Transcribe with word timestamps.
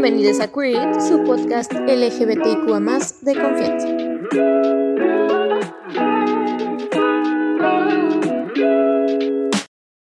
Bienvenidos 0.00 0.38
a 0.38 0.52
Queer, 0.52 0.94
su 1.02 1.24
podcast 1.24 1.72
LGBTIQA 1.72 2.78
de 3.20 3.34
confianza. 3.34 3.88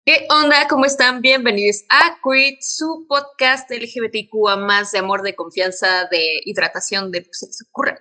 ¿Qué 0.03 0.27
onda? 0.29 0.67
¿Cómo 0.67 0.83
están? 0.83 1.21
Bienvenidos 1.21 1.85
a 1.87 2.17
Queer, 2.21 2.57
su 2.59 3.05
podcast 3.07 3.71
LGBTIQA 3.71 4.83
de 4.91 4.99
amor, 4.99 5.21
de 5.21 5.33
confianza, 5.33 6.09
de 6.11 6.41
hidratación, 6.43 7.09
de 7.09 7.21
lo 7.21 7.27
que 7.27 7.33
se 7.33 7.63
ocurra. 7.69 7.97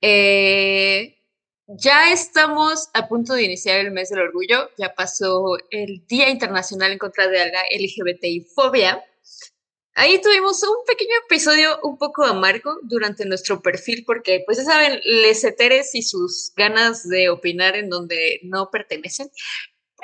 Eh, 0.00 1.18
ya 1.66 2.14
estamos 2.14 2.88
a 2.94 3.08
punto 3.08 3.34
de 3.34 3.42
iniciar 3.42 3.80
el 3.80 3.90
mes 3.90 4.08
del 4.08 4.20
orgullo. 4.20 4.70
Ya 4.78 4.94
pasó 4.94 5.58
el 5.68 6.02
Día 6.06 6.30
Internacional 6.30 6.92
en 6.92 6.98
contra 6.98 7.28
de 7.28 7.40
la 7.50 7.60
LGBTI 7.78 8.46
fobia. 8.54 9.04
Ahí 10.00 10.18
tuvimos 10.18 10.62
un 10.62 10.82
pequeño 10.86 11.10
episodio 11.26 11.78
un 11.82 11.98
poco 11.98 12.24
amargo 12.24 12.78
durante 12.80 13.26
nuestro 13.26 13.60
perfil 13.60 14.02
porque, 14.06 14.42
pues 14.46 14.56
ya 14.56 14.64
saben, 14.64 14.98
les 15.04 15.44
eteres 15.44 15.94
y 15.94 16.00
sus 16.00 16.54
ganas 16.56 17.06
de 17.06 17.28
opinar 17.28 17.76
en 17.76 17.90
donde 17.90 18.40
no 18.44 18.70
pertenecen. 18.70 19.30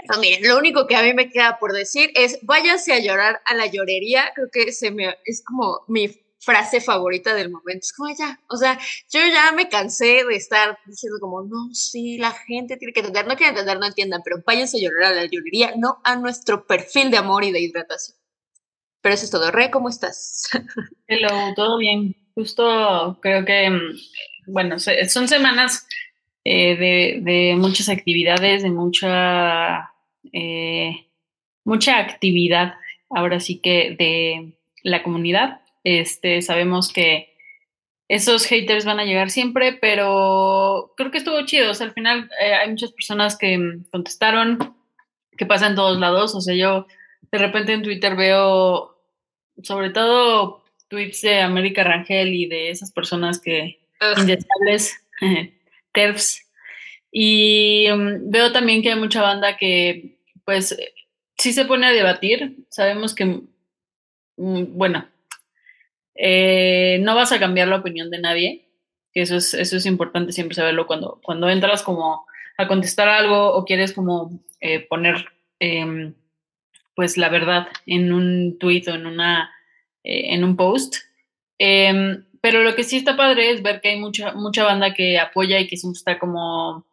Pero 0.07 0.21
miren, 0.21 0.47
lo 0.47 0.59
único 0.59 0.87
que 0.87 0.97
a 0.97 1.03
mí 1.03 1.15
me 1.15 1.31
queda 1.31 1.59
por 1.59 1.73
decir 1.73 2.11
es 2.15 2.39
váyanse 2.43 2.93
a 2.93 2.99
llorar 2.99 3.41
a 3.47 3.55
la 3.55 3.65
llorería. 3.69 4.33
Creo 4.35 4.51
que 4.53 4.71
se 4.71 4.91
me, 4.91 5.17
es 5.25 5.43
como 5.43 5.81
mi 5.89 6.09
frase 6.41 6.83
favorita 6.83 7.33
del 7.33 7.49
momento. 7.49 7.87
Es 7.87 7.95
como 7.95 8.15
ya, 8.15 8.39
o 8.51 8.59
sea, 8.59 8.79
yo 9.11 9.21
ya 9.33 9.51
me 9.53 9.71
cansé 9.71 10.25
de 10.29 10.37
estar 10.37 10.79
diciendo 10.85 11.17
como, 11.23 11.41
no, 11.45 11.73
sí, 11.73 12.19
la 12.19 12.33
gente 12.33 12.77
tiene 12.77 12.93
que 12.93 13.01
entender, 13.01 13.27
no 13.27 13.35
quieren 13.35 13.55
entender, 13.55 13.79
no 13.79 13.87
entiendan, 13.87 14.21
pero 14.23 14.43
váyanse 14.47 14.77
a 14.77 14.81
llorar 14.83 15.13
a 15.15 15.15
la 15.15 15.25
llorería, 15.25 15.73
no 15.79 16.03
a 16.05 16.17
nuestro 16.17 16.67
perfil 16.67 17.11
de 17.11 17.17
amor 17.17 17.45
y 17.45 17.51
de 17.51 17.61
hidratación. 17.61 18.26
Pero 19.07 19.15
eso 19.15 19.25
es 19.27 19.31
todo. 19.31 19.53
Re, 19.53 19.71
¿cómo 19.71 19.89
estás? 19.89 20.51
Hello, 21.07 21.29
todo 21.55 21.79
bien. 21.79 22.17
Justo 22.35 23.17
creo 23.23 23.45
que, 23.45 23.71
mm, 23.71 23.97
bueno, 24.49 24.81
son 24.81 25.29
semanas 25.29 25.87
eh, 26.45 27.21
de, 27.23 27.55
muchas 27.57 27.89
actividades, 27.89 28.65
de 28.65 28.71
mucha, 28.71 29.93
eh, 30.33 31.07
mucha 31.63 32.01
actividad, 32.01 32.75
ahora 33.09 33.39
sí 33.39 33.61
que 33.61 33.95
de 33.97 34.59
la 34.83 35.05
comunidad 35.05 35.61
este, 35.85 36.43
sabemos 36.43 36.93
que 36.93 37.33
esos 38.09 38.45
haters 38.47 38.87
van 38.87 38.99
a 38.99 39.05
llegar 39.05 39.31
siempre, 39.31 39.73
pero 39.73 40.95
creo 40.97 41.13
que 41.13 41.19
estuvo 41.19 41.47
chido. 41.47 41.71
O 41.71 41.75
sea, 41.75 41.87
al 41.87 41.93
final 41.93 42.29
eh, 42.41 42.55
hay 42.55 42.71
muchas 42.71 42.91
personas 42.91 43.39
que 43.39 43.57
mm, 43.57 43.85
contestaron, 43.93 44.75
que 45.39 45.47
pasa 45.47 45.69
en 45.69 45.77
todos 45.77 45.97
lados. 46.01 46.35
O 46.35 46.41
sea, 46.41 46.57
yo 46.57 46.89
de 47.31 47.39
repente 47.39 47.73
en 47.73 47.83
Twitter 47.83 48.17
veo, 48.17 48.96
sobre 49.63 49.91
todo, 49.91 50.65
tweets 50.89 51.23
de 51.23 51.41
América 51.41 51.85
Rangel 51.85 52.35
y 52.35 52.47
de 52.47 52.71
esas 52.71 52.93
personas 52.93 53.41
que, 53.41 53.81
indeseables, 54.17 54.97
TERFs. 55.93 56.43
Y 57.11 57.87
mm, 57.91 58.31
veo 58.31 58.53
también 58.53 58.83
que 58.83 58.91
hay 58.91 58.99
mucha 58.99 59.23
banda 59.23 59.57
que, 59.57 60.19
pues, 60.45 60.77
sí 61.39 61.53
se 61.53 61.65
pone 61.65 61.87
a 61.87 61.93
debatir. 61.93 62.57
Sabemos 62.69 63.15
que, 63.15 63.25
mm, 64.37 64.77
bueno, 64.77 65.09
eh, 66.15 66.99
no 67.03 67.15
vas 67.15 67.33
a 67.33 67.39
cambiar 67.39 67.69
la 67.69 67.77
opinión 67.77 68.11
de 68.11 68.19
nadie, 68.19 68.69
que 69.13 69.23
eso 69.23 69.37
es, 69.37 69.55
eso 69.55 69.77
es 69.77 69.87
importante 69.87 70.33
siempre 70.33 70.55
saberlo 70.55 70.87
cuando, 70.87 71.21
cuando 71.23 71.49
entras 71.51 71.83
como 71.83 72.27
a 72.59 72.67
contestar 72.69 73.09
algo 73.09 73.55
o 73.55 73.65
quieres 73.65 73.93
como 73.93 74.41
eh, 74.61 74.81
poner 74.81 75.27
em, 75.59 76.15
pues 76.97 77.17
la 77.17 77.29
verdad 77.29 77.69
en 77.87 78.13
un 78.13 78.59
tweet 78.59 78.83
o 78.89 78.95
en, 78.95 79.07
una, 79.07 79.53
eh, 80.03 80.35
en 80.35 80.43
un 80.43 80.57
post. 80.57 80.97
Em, 81.59 82.25
pero 82.41 82.65
lo 82.65 82.75
que 82.75 82.83
sí 82.83 82.97
está 82.97 83.17
padre 83.17 83.53
es 83.53 83.63
ver 83.63 83.81
que 83.81 83.91
hay 83.91 84.01
mucha, 84.01 84.33
mucha 84.33 84.65
banda 84.65 84.95
que 84.95 85.19
apoya 85.19 85.61
y 85.61 85.69
que 85.69 85.77
siempre 85.77 85.99
está 85.99 86.19
como 86.19 86.85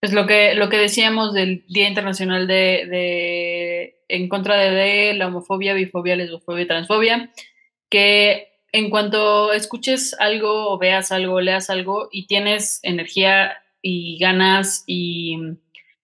pues 0.00 0.12
lo 0.12 0.26
que, 0.26 0.54
lo 0.54 0.68
que 0.68 0.78
decíamos 0.78 1.34
del 1.34 1.64
Día 1.68 1.88
Internacional 1.88 2.46
de, 2.46 2.86
de 2.90 4.00
en 4.08 4.28
contra 4.28 4.56
de, 4.56 5.14
la 5.14 5.28
homofobia, 5.28 5.74
bifobia, 5.74 6.16
lesbofobia 6.16 6.64
y 6.64 6.66
transfobia, 6.66 7.30
que 7.88 8.48
en 8.72 8.90
cuanto 8.90 9.52
escuches 9.52 10.16
algo 10.18 10.70
o 10.70 10.78
veas 10.78 11.12
algo, 11.12 11.40
leas 11.40 11.70
algo 11.70 12.08
y 12.10 12.26
tienes 12.26 12.80
energía 12.82 13.58
y 13.82 14.18
ganas 14.18 14.84
y 14.86 15.38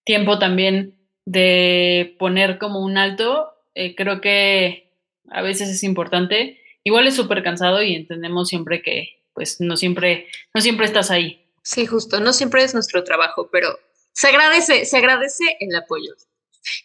tiempo 0.04 0.38
también 0.38 0.95
de 1.26 2.16
poner 2.18 2.58
como 2.58 2.80
un 2.80 2.96
alto, 2.96 3.52
eh, 3.74 3.94
creo 3.94 4.22
que 4.22 4.90
a 5.28 5.42
veces 5.42 5.68
es 5.68 5.82
importante. 5.82 6.62
Igual 6.84 7.06
es 7.06 7.16
súper 7.16 7.42
cansado 7.42 7.82
y 7.82 7.94
entendemos 7.94 8.48
siempre 8.48 8.80
que 8.80 9.22
pues 9.34 9.60
no 9.60 9.76
siempre, 9.76 10.28
no 10.54 10.62
siempre 10.62 10.86
estás 10.86 11.10
ahí. 11.10 11.44
Sí, 11.62 11.84
justo, 11.84 12.20
no 12.20 12.32
siempre 12.32 12.62
es 12.62 12.72
nuestro 12.72 13.04
trabajo, 13.04 13.50
pero 13.52 13.78
se 14.12 14.28
agradece, 14.28 14.86
se 14.86 14.96
agradece 14.96 15.58
el 15.60 15.74
apoyo. 15.76 16.14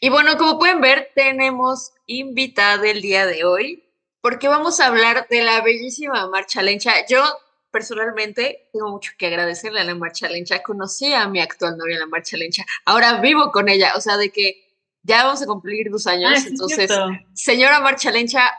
Y 0.01 0.09
bueno, 0.09 0.37
como 0.37 0.59
pueden 0.59 0.81
ver, 0.81 1.11
tenemos 1.15 1.93
invitada 2.07 2.89
el 2.89 3.01
día 3.01 3.25
de 3.25 3.45
hoy 3.45 3.83
porque 4.21 4.47
vamos 4.47 4.79
a 4.79 4.87
hablar 4.87 5.27
de 5.29 5.43
la 5.43 5.61
bellísima 5.61 6.27
Marcha 6.27 6.61
Lencha. 6.61 7.05
Yo 7.07 7.23
personalmente 7.71 8.69
tengo 8.73 8.89
mucho 8.89 9.11
que 9.17 9.27
agradecerle 9.27 9.79
a 9.79 9.83
la 9.83 9.95
Marcha 9.95 10.27
Lencha. 10.27 10.61
Conocí 10.61 11.13
a 11.13 11.27
mi 11.27 11.39
actual 11.39 11.77
novia, 11.77 11.99
la 11.99 12.05
Marcha 12.05 12.37
Lencha. 12.37 12.65
Ahora 12.85 13.21
vivo 13.21 13.51
con 13.51 13.69
ella, 13.69 13.93
o 13.95 14.01
sea, 14.01 14.17
de 14.17 14.29
que 14.29 14.71
ya 15.03 15.23
vamos 15.23 15.41
a 15.41 15.47
cumplir 15.47 15.89
dos 15.89 16.05
años. 16.07 16.31
Ah, 16.35 16.47
entonces, 16.47 16.91
señora 17.33 17.79
Marcha 17.79 18.11
Lencha, 18.11 18.51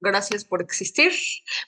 gracias 0.00 0.44
por 0.44 0.62
existir. 0.62 1.12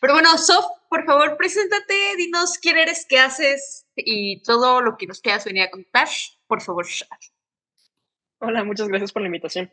Pero 0.00 0.14
bueno, 0.14 0.36
Sof, 0.38 0.64
por 0.88 1.04
favor, 1.04 1.36
preséntate, 1.36 2.16
dinos 2.16 2.58
quién 2.58 2.78
eres, 2.78 3.06
qué 3.08 3.18
haces 3.18 3.86
y 3.96 4.42
todo 4.42 4.80
lo 4.80 4.96
que 4.96 5.06
nos 5.06 5.20
quieras 5.20 5.44
venir 5.44 5.62
a 5.64 5.70
contar, 5.70 6.08
por 6.46 6.62
favor. 6.62 6.86
Hola, 8.38 8.64
muchas 8.64 8.88
gracias 8.88 9.12
por 9.12 9.22
la 9.22 9.28
invitación. 9.28 9.72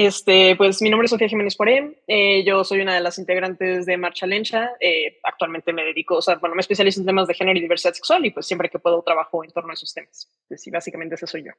Este, 0.00 0.56
pues 0.56 0.80
mi 0.80 0.88
nombre 0.88 1.04
es 1.04 1.10
Sofía 1.10 1.28
Jiménez 1.28 1.56
Poré, 1.56 2.00
eh, 2.06 2.42
yo 2.42 2.64
soy 2.64 2.80
una 2.80 2.94
de 2.94 3.02
las 3.02 3.18
integrantes 3.18 3.84
de 3.84 3.98
Marcha 3.98 4.26
Lencha, 4.26 4.70
eh, 4.80 5.18
actualmente 5.22 5.74
me 5.74 5.84
dedico, 5.84 6.16
o 6.16 6.22
sea, 6.22 6.36
bueno, 6.36 6.54
me 6.54 6.62
especializo 6.62 7.00
en 7.00 7.06
temas 7.06 7.28
de 7.28 7.34
género 7.34 7.58
y 7.58 7.60
diversidad 7.60 7.92
sexual 7.92 8.24
y 8.24 8.30
pues 8.30 8.46
siempre 8.46 8.70
que 8.70 8.78
puedo 8.78 9.02
trabajo 9.02 9.44
en 9.44 9.50
torno 9.50 9.72
a 9.72 9.74
esos 9.74 9.92
temas. 9.92 10.32
Pues 10.48 10.62
sí, 10.62 10.70
básicamente 10.70 11.16
ese 11.16 11.26
soy 11.26 11.44
yo. 11.44 11.52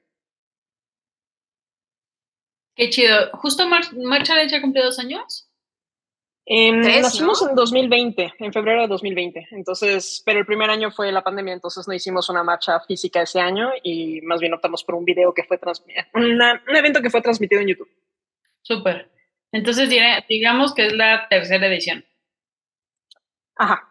Qué 2.76 2.90
chido. 2.90 3.30
¿Justo 3.34 3.68
Marcha 3.68 4.36
Lencha 4.36 4.60
cumplió 4.60 4.86
dos 4.86 4.98
años? 4.98 5.48
Eh, 6.44 6.72
nacimos 6.72 7.48
en 7.48 7.54
2020, 7.54 8.34
en 8.40 8.52
febrero 8.52 8.82
de 8.82 8.88
2020, 8.88 9.50
entonces, 9.52 10.24
pero 10.26 10.40
el 10.40 10.48
primer 10.48 10.72
año 10.72 10.90
fue 10.90 11.12
la 11.12 11.24
pandemia, 11.24 11.54
entonces 11.54 11.88
no 11.88 11.94
hicimos 11.94 12.28
una 12.28 12.44
marcha 12.44 12.80
física 12.80 13.22
ese 13.22 13.40
año 13.40 13.70
y 13.84 14.20
más 14.22 14.40
bien 14.40 14.56
optamos 14.56 14.84
por 14.84 14.96
un 14.96 15.06
video 15.06 15.32
que 15.32 15.44
fue 15.44 15.60
transmitido, 15.60 16.06
un 16.16 16.76
evento 16.76 17.04
que 17.04 17.12
fue 17.12 17.22
transmitido 17.22 17.62
en 17.62 17.68
YouTube. 17.68 17.90
Súper. 18.72 19.12
Entonces, 19.52 19.90
digamos 20.30 20.74
que 20.74 20.86
es 20.86 20.94
la 20.94 21.28
tercera 21.30 21.68
edición. 21.68 22.06
Ajá. 23.58 23.88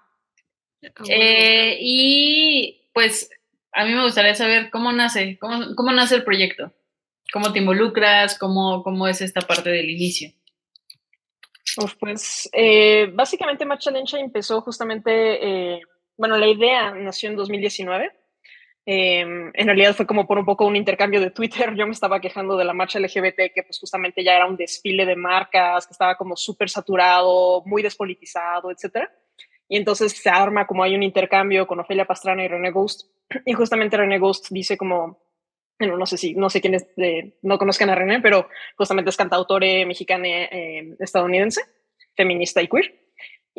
Eh, 1.09 1.77
y 1.81 2.89
pues 2.95 3.31
a 3.73 3.85
mí 3.85 3.93
me 3.93 4.03
gustaría 4.05 4.35
saber 4.35 4.71
cómo 4.71 4.91
nace, 4.91 5.39
cómo, 5.39 5.75
cómo 5.77 5.93
nace 5.93 6.15
el 6.15 6.25
proyecto, 6.25 6.73
cómo 7.31 7.53
te 7.53 7.59
involucras, 7.59 8.39
cómo, 8.39 8.83
cómo 8.83 9.07
es 9.07 9.21
esta 9.21 9.43
parte 9.43 9.69
del 9.69 9.91
inicio. 9.91 10.31
pues 11.99 12.49
eh, 12.55 13.11
básicamente 13.13 13.67
Match 13.67 13.85
Challenge 13.85 14.19
empezó 14.19 14.63
justamente, 14.63 15.75
eh, 15.75 15.83
bueno, 16.17 16.39
la 16.39 16.49
idea 16.49 16.93
nació 16.95 17.29
en 17.29 17.37
2019 17.37 18.11
Em, 18.93 19.53
en 19.55 19.67
realidad 19.67 19.95
fue 19.95 20.05
como 20.05 20.27
por 20.27 20.37
un 20.37 20.45
poco 20.45 20.67
un 20.67 20.75
intercambio 20.75 21.21
de 21.21 21.31
Twitter. 21.31 21.77
Yo 21.77 21.87
me 21.87 21.93
estaba 21.93 22.21
quejando 22.21 22.56
de 22.56 22.65
la 22.65 22.75
marcha 22.75 22.99
LGBT, 22.99 23.53
que 23.55 23.62
pues 23.62 23.78
justamente 23.78 24.25
ya 24.25 24.34
era 24.34 24.47
un 24.47 24.56
desfile 24.56 25.06
de 25.06 25.15
marcas, 25.15 25.87
que 25.87 25.93
estaba 25.93 26.17
como 26.17 26.34
súper 26.34 26.69
saturado, 26.69 27.62
muy 27.67 27.83
despolitizado, 27.83 28.69
etc. 28.73 29.09
Y 29.69 29.77
entonces 29.77 30.10
se 30.21 30.28
arma 30.28 30.66
como 30.66 30.83
hay 30.83 30.97
un 30.97 31.04
intercambio 31.04 31.69
con 31.69 31.78
Ofelia 31.78 32.04
Pastrana 32.04 32.42
y 32.42 32.48
René 32.48 32.72
Ghost. 32.72 33.03
Y 33.47 33.53
justamente 33.53 33.97
René 33.97 34.19
Ghost 34.19 34.48
dice 34.51 34.77
como, 34.77 35.22
bueno, 35.78 35.97
no 35.97 36.04
sé 36.04 36.16
si, 36.16 36.34
no 36.34 36.51
sé 36.51 36.60
quiénes 36.60 36.89
no 37.42 37.59
conozcan 37.59 37.91
a 37.91 37.95
René, 37.95 38.21
pero 38.21 38.48
justamente 38.77 39.10
es 39.10 39.16
cantautore 39.16 39.87
mexicana 39.87 40.27
eh, 40.27 40.97
estadounidense, 40.98 41.60
feminista 42.16 42.60
y 42.60 42.66
queer. 42.66 43.00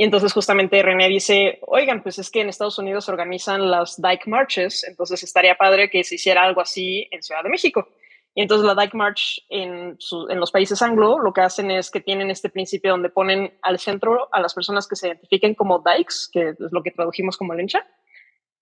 Y 0.02 0.04
entonces 0.04 0.34
justamente 0.34 0.82
René 0.82 1.08
dice, 1.10 1.60
oigan, 1.68 2.02
pues 2.02 2.18
es 2.18 2.32
que 2.32 2.42
en 2.42 2.50
Estados 2.50 2.80
Unidos 2.80 3.08
organizan 3.08 3.70
las 3.70 4.02
Dyke 4.02 4.26
Marches, 4.26 4.84
entonces 4.84 5.22
estaría 5.22 5.54
padre 5.54 5.92
que 5.92 6.04
se 6.04 6.16
hiciera 6.16 6.42
algo 6.42 6.60
así 6.60 7.08
en 7.12 7.22
Ciudad 7.22 7.44
de 7.44 7.50
México. 7.50 7.88
Y 8.34 8.42
entonces 8.42 8.66
la 8.66 8.74
Dyke 8.74 8.96
March 8.96 9.46
en, 9.48 10.00
en 10.30 10.40
los 10.40 10.52
países 10.52 10.82
anglo 10.82 11.20
lo 11.20 11.34
que 11.34 11.42
hacen 11.42 11.70
es 11.70 11.92
que 11.92 12.00
tienen 12.00 12.32
este 12.32 12.50
principio 12.50 12.90
donde 12.90 13.10
ponen 13.10 13.54
al 13.62 13.78
centro 13.78 14.28
a 14.32 14.42
las 14.42 14.56
personas 14.56 14.88
que 14.88 14.96
se 14.96 15.10
identifiquen 15.10 15.54
como 15.54 15.84
dykes, 15.86 16.32
que 16.34 16.50
es 16.50 16.72
lo 16.72 16.82
que 16.82 16.90
tradujimos 16.90 17.38
como 17.38 17.54
lencha, 17.54 17.86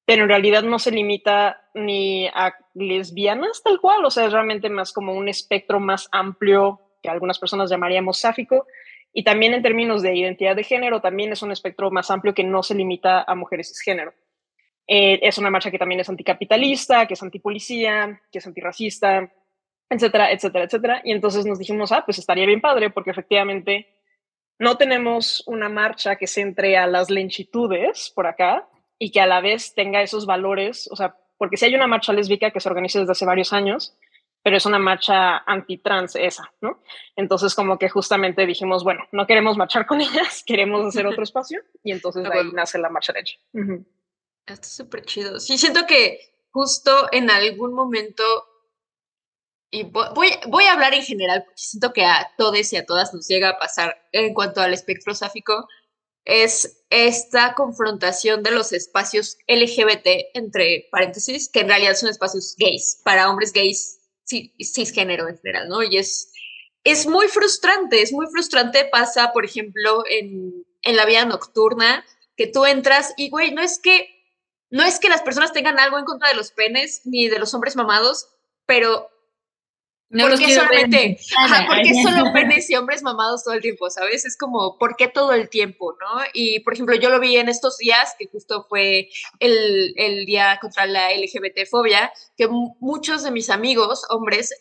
pero 0.04 0.24
en 0.24 0.30
realidad 0.30 0.64
no 0.64 0.78
se 0.78 0.92
limita 0.92 1.70
ni 1.74 2.28
a 2.28 2.54
lesbianas 2.74 3.64
tal 3.64 3.80
cual, 3.80 4.04
o 4.04 4.12
sea, 4.12 4.26
es 4.26 4.34
realmente 4.34 4.70
más 4.70 4.92
como 4.92 5.14
un 5.14 5.30
espectro 5.30 5.80
más 5.80 6.10
amplio 6.12 6.82
que 7.02 7.08
algunas 7.08 7.40
personas 7.40 7.70
llamaríamos 7.70 8.18
sáfico, 8.18 8.68
y 9.14 9.24
también 9.24 9.54
en 9.54 9.64
términos 9.64 10.02
de 10.02 10.16
identidad 10.16 10.56
de 10.56 10.64
género, 10.64 11.02
también 11.02 11.32
es 11.32 11.42
un 11.42 11.52
espectro 11.52 11.90
más 11.92 12.12
amplio 12.12 12.34
que 12.34 12.44
no 12.44 12.64
se 12.64 12.76
limita 12.76 13.24
a 13.24 13.36
mujeres 13.36 13.70
cisgénero. 13.70 14.14
Eh, 14.88 15.20
es 15.22 15.38
una 15.38 15.50
marcha 15.50 15.72
que 15.72 15.80
también 15.80 16.02
es 16.02 16.10
anticapitalista, 16.10 17.08
que 17.08 17.14
es 17.14 17.24
antipolicía, 17.24 18.22
que 18.32 18.40
es 18.40 18.48
antirracista, 18.48 19.32
etcétera, 19.90 20.32
etcétera, 20.32 20.66
etcétera. 20.66 21.02
Y 21.04 21.12
entonces 21.12 21.46
nos 21.46 21.60
dijimos, 21.60 21.92
ah, 21.92 22.04
pues 22.06 22.20
estaría 22.20 22.46
bien 22.46 22.62
padre, 22.62 22.90
porque 22.90 23.12
efectivamente 23.12 23.88
no 24.60 24.78
tenemos 24.78 25.44
una 25.48 25.70
marcha 25.70 26.16
que 26.18 26.28
centre 26.28 26.78
a 26.78 26.86
las 26.86 27.10
lenchitudes 27.10 28.12
por 28.14 28.28
acá 28.28 28.68
y 29.00 29.12
que 29.12 29.22
a 29.22 29.26
la 29.26 29.42
vez 29.42 29.74
tenga 29.74 30.02
esos 30.02 30.26
valores, 30.26 30.90
o 30.92 30.96
sea, 30.96 31.16
porque 31.38 31.56
si 31.56 31.66
hay 31.66 31.76
una 31.76 31.88
marcha 31.88 32.12
lésbica 32.12 32.52
que 32.52 32.60
se 32.60 32.68
organiza 32.68 33.00
desde 33.00 33.14
hace 33.14 33.26
varios 33.26 33.54
años, 33.54 33.98
pero 34.42 34.58
es 34.58 34.66
una 34.66 34.80
marcha 34.80 35.40
anti-trans 35.40 36.16
esa, 36.16 36.52
¿no? 36.62 36.82
Entonces 37.16 37.54
como 37.56 37.78
que 37.78 37.90
justamente 37.90 38.46
dijimos, 38.46 38.84
bueno, 38.84 39.04
no 39.12 39.28
queremos 39.28 39.58
marchar 39.58 39.86
con 39.86 40.02
ellas, 40.02 40.44
queremos 40.46 40.86
hacer 40.86 41.06
otro 41.06 41.24
espacio 41.24 41.62
y 41.84 41.92
entonces 41.92 42.24
de 42.24 42.34
ahí 42.34 42.52
nace 42.54 42.78
la 42.80 42.90
marcha 42.90 43.14
leche. 43.14 43.40
Está 44.46 44.68
súper 44.68 45.06
chido. 45.06 45.40
Sí, 45.40 45.58
siento 45.58 45.86
que 45.86 46.20
justo 46.52 47.10
en 47.12 47.30
algún 47.30 47.74
momento, 47.74 48.24
y 49.72 49.84
voy, 49.84 50.32
voy 50.48 50.64
a 50.66 50.74
hablar 50.74 50.94
en 50.94 51.04
general, 51.04 51.44
porque 51.44 51.62
siento 51.62 51.94
que 51.94 52.06
a 52.06 52.32
todos 52.38 52.74
y 52.74 52.78
a 52.78 52.86
todas 52.86 53.14
nos 53.14 53.28
llega 53.28 53.50
a 53.50 53.60
pasar 53.60 54.08
en 54.12 54.34
cuanto 54.34 54.62
al 54.62 54.74
espectro 54.74 55.14
sáfico, 55.14 55.68
es 56.26 56.84
esta 56.90 57.56
confrontación 57.56 58.44
de 58.44 58.52
los 58.52 58.72
espacios 58.72 59.38
LGBT, 59.48 60.08
entre 60.34 60.88
paréntesis, 60.92 61.50
que 61.50 61.62
en 61.62 61.70
realidad 61.70 61.96
son 61.96 62.10
espacios 62.10 62.56
gays, 62.58 63.02
para 63.04 63.30
hombres 63.30 63.54
gays 63.54 63.99
cisgénero 64.30 65.28
en 65.28 65.38
general, 65.38 65.70
¿no? 65.70 65.84
Y 65.84 65.98
es, 65.98 66.32
es 66.84 67.08
muy 67.08 67.28
frustrante, 67.28 68.02
es 68.02 68.12
muy 68.12 68.28
frustrante, 68.28 68.86
pasa, 68.86 69.32
por 69.34 69.46
ejemplo, 69.46 70.04
en, 70.10 70.66
en 70.84 70.96
la 70.96 71.06
vida 71.06 71.26
nocturna, 71.26 72.06
que 72.38 72.48
tú 72.48 72.66
entras 72.66 73.14
y, 73.18 73.30
güey, 73.30 73.52
no 73.52 73.62
es 73.62 73.80
que 73.80 74.16
no 74.72 74.84
es 74.84 75.00
que 75.00 75.10
las 75.10 75.24
personas 75.24 75.52
tengan 75.52 75.80
algo 75.80 75.98
en 75.98 76.06
contra 76.06 76.30
de 76.30 76.36
los 76.36 76.52
penes 76.52 77.02
ni 77.06 77.28
de 77.28 77.40
los 77.40 77.54
hombres 77.54 77.76
mamados, 77.76 78.28
pero 78.66 79.10
no 80.10 80.28
¿por 80.28 80.40
qué 80.40 80.56
solamente, 80.56 81.20
¿por 81.68 81.82
qué 81.82 81.94
solo 82.04 82.34
penes 82.34 82.70
y 82.70 82.76
hombres 82.76 83.04
mamados 83.04 83.44
todo 83.44 83.54
el 83.54 83.62
tiempo, 83.62 83.90
sabes? 83.90 84.26
Es 84.26 84.36
como, 84.38 84.78
¿por 84.78 84.96
qué 84.96 85.08
todo 85.08 85.34
el 85.34 85.50
tiempo, 85.50 85.96
no? 86.00 86.24
Y, 86.34 86.62
por 86.62 86.74
ejemplo, 86.74 86.96
yo 86.96 87.10
lo 87.10 87.20
vi 87.20 87.38
en 87.38 87.50
estos 87.50 87.78
días, 87.78 88.16
que 88.18 88.28
justo 88.28 88.66
fue 88.68 89.10
el, 89.40 89.94
el 89.98 90.26
día 90.26 90.58
contra 90.62 90.88
la 90.88 91.12
LGBT-fobia, 91.14 92.12
que 92.36 92.48
muchos 92.80 93.24
de 93.24 93.32
mis 93.32 93.50
amigos, 93.50 94.04
hombres, 94.10 94.54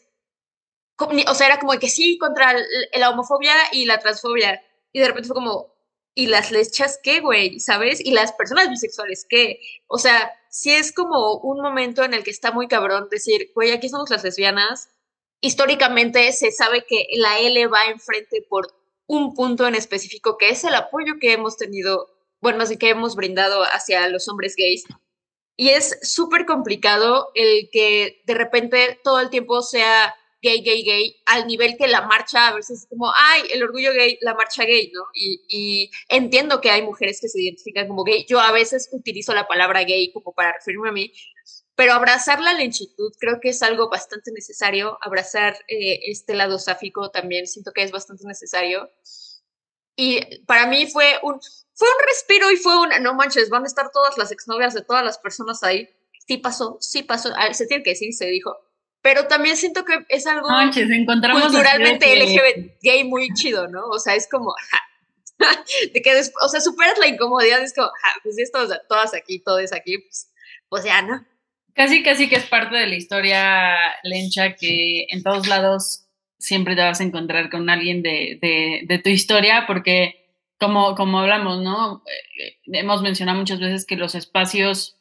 o 0.98 1.34
sea, 1.34 1.46
era 1.46 1.58
como 1.58 1.78
que 1.78 1.88
sí, 1.88 2.18
contra 2.18 2.54
la 2.92 3.10
homofobia 3.10 3.54
y 3.72 3.86
la 3.86 3.98
transfobia, 3.98 4.62
y 4.92 5.00
de 5.00 5.06
repente 5.06 5.28
fue 5.28 5.34
como, 5.34 5.78
¿Y 6.18 6.26
las 6.26 6.50
lechas 6.50 6.98
qué, 7.00 7.20
güey? 7.20 7.60
¿Sabes? 7.60 8.04
¿Y 8.04 8.10
las 8.10 8.32
personas 8.32 8.68
bisexuales 8.68 9.24
qué? 9.28 9.60
O 9.86 9.98
sea, 9.98 10.32
sí 10.50 10.72
es 10.72 10.92
como 10.92 11.34
un 11.34 11.60
momento 11.60 12.02
en 12.02 12.12
el 12.12 12.24
que 12.24 12.32
está 12.32 12.50
muy 12.50 12.66
cabrón 12.66 13.06
decir, 13.08 13.52
güey, 13.54 13.70
aquí 13.70 13.88
somos 13.88 14.10
las 14.10 14.24
lesbianas. 14.24 14.90
Históricamente 15.40 16.32
se 16.32 16.50
sabe 16.50 16.84
que 16.88 17.06
la 17.16 17.38
L 17.38 17.66
va 17.68 17.86
enfrente 17.86 18.44
por 18.48 18.74
un 19.06 19.34
punto 19.34 19.66
en 19.66 19.74
específico, 19.74 20.36
que 20.36 20.50
es 20.50 20.64
el 20.64 20.74
apoyo 20.74 21.14
que 21.20 21.32
hemos 21.32 21.56
tenido, 21.56 22.08
bueno, 22.40 22.62
así 22.62 22.76
que 22.76 22.90
hemos 22.90 23.16
brindado 23.16 23.62
hacia 23.62 24.08
los 24.08 24.28
hombres 24.28 24.54
gays. 24.56 24.84
Y 25.56 25.70
es 25.70 25.98
súper 26.02 26.46
complicado 26.46 27.30
el 27.34 27.68
que 27.72 28.22
de 28.26 28.34
repente 28.34 29.00
todo 29.02 29.20
el 29.20 29.30
tiempo 29.30 29.62
sea 29.62 30.14
gay, 30.40 30.62
gay, 30.62 30.84
gay, 30.84 31.16
al 31.26 31.46
nivel 31.46 31.76
que 31.76 31.88
la 31.88 32.02
marcha 32.02 32.48
a 32.48 32.54
veces 32.54 32.82
es 32.82 32.86
como, 32.88 33.12
ay, 33.14 33.42
el 33.52 33.62
orgullo 33.62 33.92
gay, 33.92 34.18
la 34.20 34.34
marcha 34.34 34.64
gay, 34.64 34.90
¿no? 34.94 35.02
Y, 35.14 35.90
entiendo 36.08 36.60
que 36.60 36.70
hay 36.70 36.82
mujeres 36.82 37.20
que 37.20 37.28
se 37.28 37.42
identifican 37.42 37.88
como 37.88 38.04
gay. 38.04 38.24
Yo 38.28 38.40
a 38.40 38.52
veces 38.52 38.88
utilizo 38.92 39.34
la 39.34 39.48
palabra 39.48 39.82
gay 39.84 40.12
como 40.12 40.32
para 40.32 40.52
referirme 40.52 40.90
a 40.90 40.92
mí, 40.92 41.12
pero 41.78 41.92
abrazar 41.92 42.40
la 42.40 42.54
lenchitud 42.54 43.12
creo 43.20 43.38
que 43.38 43.50
es 43.50 43.62
algo 43.62 43.88
bastante 43.88 44.32
necesario. 44.32 44.98
Abrazar 45.00 45.56
eh, 45.68 46.00
este 46.10 46.34
lado 46.34 46.58
sáfico 46.58 47.12
también 47.12 47.46
siento 47.46 47.70
que 47.72 47.84
es 47.84 47.92
bastante 47.92 48.26
necesario. 48.26 48.90
Y 49.94 50.40
para 50.44 50.66
mí 50.66 50.88
fue 50.88 51.20
un, 51.22 51.38
fue 51.74 51.86
un 51.86 52.04
respiro 52.04 52.50
y 52.50 52.56
fue 52.56 52.80
un, 52.80 52.88
no 53.00 53.14
manches, 53.14 53.48
van 53.48 53.62
a 53.62 53.68
estar 53.68 53.92
todas 53.92 54.18
las 54.18 54.32
exnovias 54.32 54.74
de 54.74 54.82
todas 54.82 55.04
las 55.04 55.18
personas 55.18 55.62
ahí. 55.62 55.88
Sí 56.26 56.38
pasó, 56.38 56.78
sí 56.80 57.04
pasó, 57.04 57.30
se 57.52 57.66
tiene 57.68 57.84
que 57.84 57.90
decir, 57.90 58.12
se 58.12 58.26
dijo, 58.26 58.56
pero 59.00 59.28
también 59.28 59.56
siento 59.56 59.84
que 59.84 60.04
es 60.08 60.26
algo 60.26 60.48
culturalmente 61.44 62.12
LGBT 62.16 62.82
gay 62.82 63.04
muy 63.04 63.32
chido, 63.34 63.68
¿no? 63.68 63.86
O 63.86 64.00
sea, 64.00 64.16
es 64.16 64.28
como, 64.28 64.52
de 65.94 66.02
que, 66.02 66.22
o 66.42 66.48
sea, 66.48 66.60
superas 66.60 66.98
la 66.98 67.06
incomodidad, 67.06 67.62
es 67.62 67.72
como, 67.72 67.88
pues 68.24 68.36
esto, 68.36 68.66
todas 68.88 69.14
aquí, 69.14 69.38
todos 69.38 69.72
aquí, 69.72 69.98
pues, 69.98 70.32
pues 70.68 70.82
ya, 70.82 71.02
¿no? 71.02 71.24
Casi, 71.74 72.02
casi 72.02 72.28
que 72.28 72.36
es 72.36 72.46
parte 72.46 72.76
de 72.76 72.86
la 72.86 72.96
historia 72.96 73.76
lencha 74.02 74.54
que 74.54 75.06
en 75.10 75.22
todos 75.22 75.46
lados 75.46 76.06
siempre 76.38 76.74
te 76.74 76.82
vas 76.82 77.00
a 77.00 77.04
encontrar 77.04 77.50
con 77.50 77.70
alguien 77.70 78.02
de, 78.02 78.38
de, 78.40 78.82
de 78.84 78.98
tu 78.98 79.10
historia, 79.10 79.64
porque 79.66 80.18
como, 80.58 80.94
como 80.94 81.20
hablamos, 81.20 81.62
¿no? 81.62 82.02
Eh, 82.06 82.58
hemos 82.66 83.02
mencionado 83.02 83.38
muchas 83.38 83.60
veces 83.60 83.86
que 83.86 83.96
los 83.96 84.14
espacios 84.14 84.98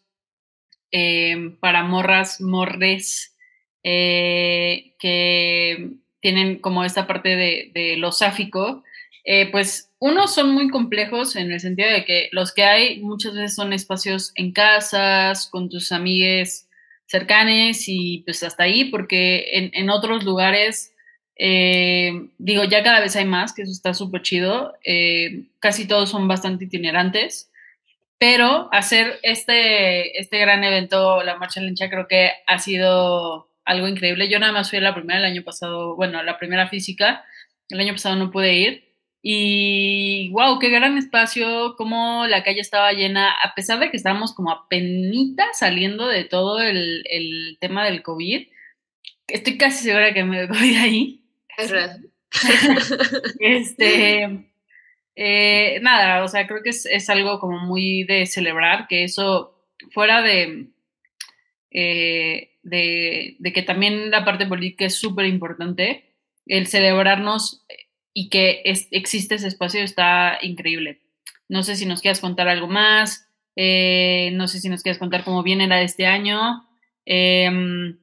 eh, 0.91 1.55
para 1.59 1.83
morras, 1.83 2.39
morres, 2.41 3.35
eh, 3.83 4.95
que 4.99 5.91
tienen 6.21 6.59
como 6.59 6.83
esta 6.83 7.07
parte 7.07 7.35
de, 7.35 7.95
lo 7.97 8.11
sáfico, 8.11 8.83
eh, 9.29 9.51
pues 9.51 9.91
unos 9.99 10.33
son 10.33 10.51
muy 10.51 10.69
complejos 10.69 11.35
en 11.35 11.51
el 11.51 11.59
sentido 11.59 11.91
de 11.91 12.05
que 12.05 12.29
los 12.31 12.53
que 12.53 12.63
hay 12.63 13.01
muchas 13.01 13.33
veces 13.33 13.55
son 13.55 13.73
espacios 13.73 14.31
en 14.35 14.53
casas, 14.53 15.47
con 15.51 15.67
tus 15.69 15.91
amigues 15.91 16.69
cercanes 17.07 17.83
y 17.87 18.23
pues 18.25 18.41
hasta 18.43 18.63
ahí, 18.63 18.85
porque 18.85 19.71
en, 19.73 19.89
otros 19.89 20.23
lugares, 20.23 20.93
eh, 21.35 22.11
digo, 22.37 22.63
ya 22.63 22.83
cada 22.83 23.01
vez 23.01 23.17
hay 23.17 23.25
más, 23.25 23.53
que 23.53 23.63
eso 23.63 23.71
está 23.71 23.93
súper 23.93 24.21
chido, 24.21 24.73
casi 25.59 25.87
todos 25.87 26.09
son 26.09 26.27
bastante 26.27 26.65
itinerantes, 26.65 27.49
pero 28.17 28.69
hacer 28.71 29.19
este, 29.23 30.19
este 30.19 30.39
gran 30.39 30.63
evento, 30.63 31.21
la 31.23 31.37
Marcha 31.37 31.61
Lencha, 31.61 31.89
creo 31.89 32.07
que 32.07 32.31
ha 32.47 32.59
sido 32.59 33.49
algo 33.65 33.87
increíble. 33.87 34.29
Yo 34.29 34.39
nada 34.39 34.53
más 34.53 34.69
fui 34.69 34.79
a 34.79 34.81
la 34.81 34.95
primera 34.95 35.19
el 35.19 35.25
año 35.25 35.43
pasado, 35.43 35.95
bueno, 35.95 36.23
la 36.23 36.39
primera 36.39 36.67
física, 36.69 37.25
el 37.69 37.79
año 37.79 37.93
pasado 37.93 38.15
no 38.15 38.31
pude 38.31 38.53
ir. 38.53 38.86
Y 39.29 40.29
wow, 40.29 40.57
qué 40.57 40.69
gran 40.69 40.97
espacio, 40.97 41.75
cómo 41.75 42.25
la 42.27 42.45
calle 42.45 42.61
estaba 42.61 42.93
llena, 42.93 43.35
a 43.43 43.53
pesar 43.55 43.77
de 43.77 43.91
que 43.91 43.97
estábamos 43.97 44.33
como 44.33 44.51
apenas 44.51 45.59
saliendo 45.59 46.07
de 46.07 46.23
todo 46.23 46.61
el, 46.61 47.03
el, 47.09 47.57
tema 47.59 47.83
del 47.83 48.03
COVID. 48.03 48.47
Estoy 49.27 49.57
casi 49.57 49.83
segura 49.83 50.13
que 50.13 50.23
me 50.23 50.47
voy 50.47 50.69
de 50.69 50.77
ahí. 50.77 51.21
Es 51.57 51.71
real. 51.71 52.09
este, 53.41 54.45
eh, 55.17 55.79
nada, 55.81 56.23
o 56.23 56.29
sea, 56.29 56.47
creo 56.47 56.63
que 56.63 56.69
es, 56.69 56.85
es, 56.85 57.09
algo 57.09 57.41
como 57.41 57.59
muy 57.59 58.05
de 58.05 58.27
celebrar, 58.27 58.87
que 58.87 59.03
eso 59.03 59.61
fuera 59.91 60.21
de, 60.21 60.67
eh, 61.71 62.53
de, 62.63 63.51
que 63.53 63.61
también 63.61 64.09
la 64.09 64.23
parte 64.23 64.45
política 64.45 64.85
es 64.85 64.95
súper 64.95 65.25
importante. 65.25 66.13
El 66.45 66.67
celebrarnos 66.67 67.65
y 68.19 68.29
que 68.29 68.63
existe 68.65 69.35
ese 69.35 69.47
espacio 69.47 69.81
está 69.81 70.39
increíble. 70.41 71.01
No 71.49 71.61
sé 71.61 71.75
si 71.75 71.85
nos 71.85 72.01
quieras 72.01 72.19
contar 72.19 72.47
algo 72.47 72.67
más, 72.67 73.29
eh, 73.55 74.31
no 74.33 74.47
sé 74.47 74.59
si 74.59 74.69
nos 74.69 74.81
quieres 74.81 74.97
contar 74.97 75.23
cómo 75.23 75.43
viene 75.43 75.67
la 75.67 75.75
de 75.75 75.83
este 75.83 76.07
año. 76.07 76.67
Em, 77.05 77.99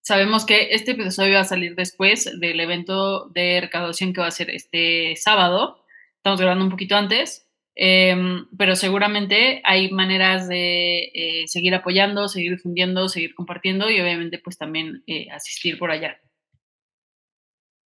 sabemos 0.00 0.46
que 0.46 0.68
este 0.70 0.92
episodio 0.92 1.34
va 1.34 1.40
a 1.40 1.44
salir 1.44 1.74
después 1.74 2.38
del 2.38 2.60
evento 2.60 3.28
de 3.30 3.62
recaudación 3.62 4.12
que 4.12 4.20
va 4.20 4.28
a 4.28 4.30
ser 4.30 4.48
este 4.48 5.16
sábado. 5.16 5.84
Estamos 6.18 6.40
grabando 6.40 6.64
un 6.64 6.70
poquito 6.70 6.94
antes. 6.94 7.48
Em, 7.74 8.46
pero 8.56 8.76
seguramente 8.76 9.60
hay 9.64 9.90
maneras 9.90 10.48
de 10.48 11.10
eh, 11.14 11.48
seguir 11.48 11.74
apoyando, 11.74 12.28
seguir 12.28 12.52
difundiendo, 12.52 13.08
seguir 13.08 13.34
compartiendo 13.34 13.90
y 13.90 14.00
obviamente 14.00 14.38
pues 14.38 14.56
también 14.56 15.02
eh, 15.08 15.26
asistir 15.32 15.78
por 15.78 15.90
allá. 15.90 16.16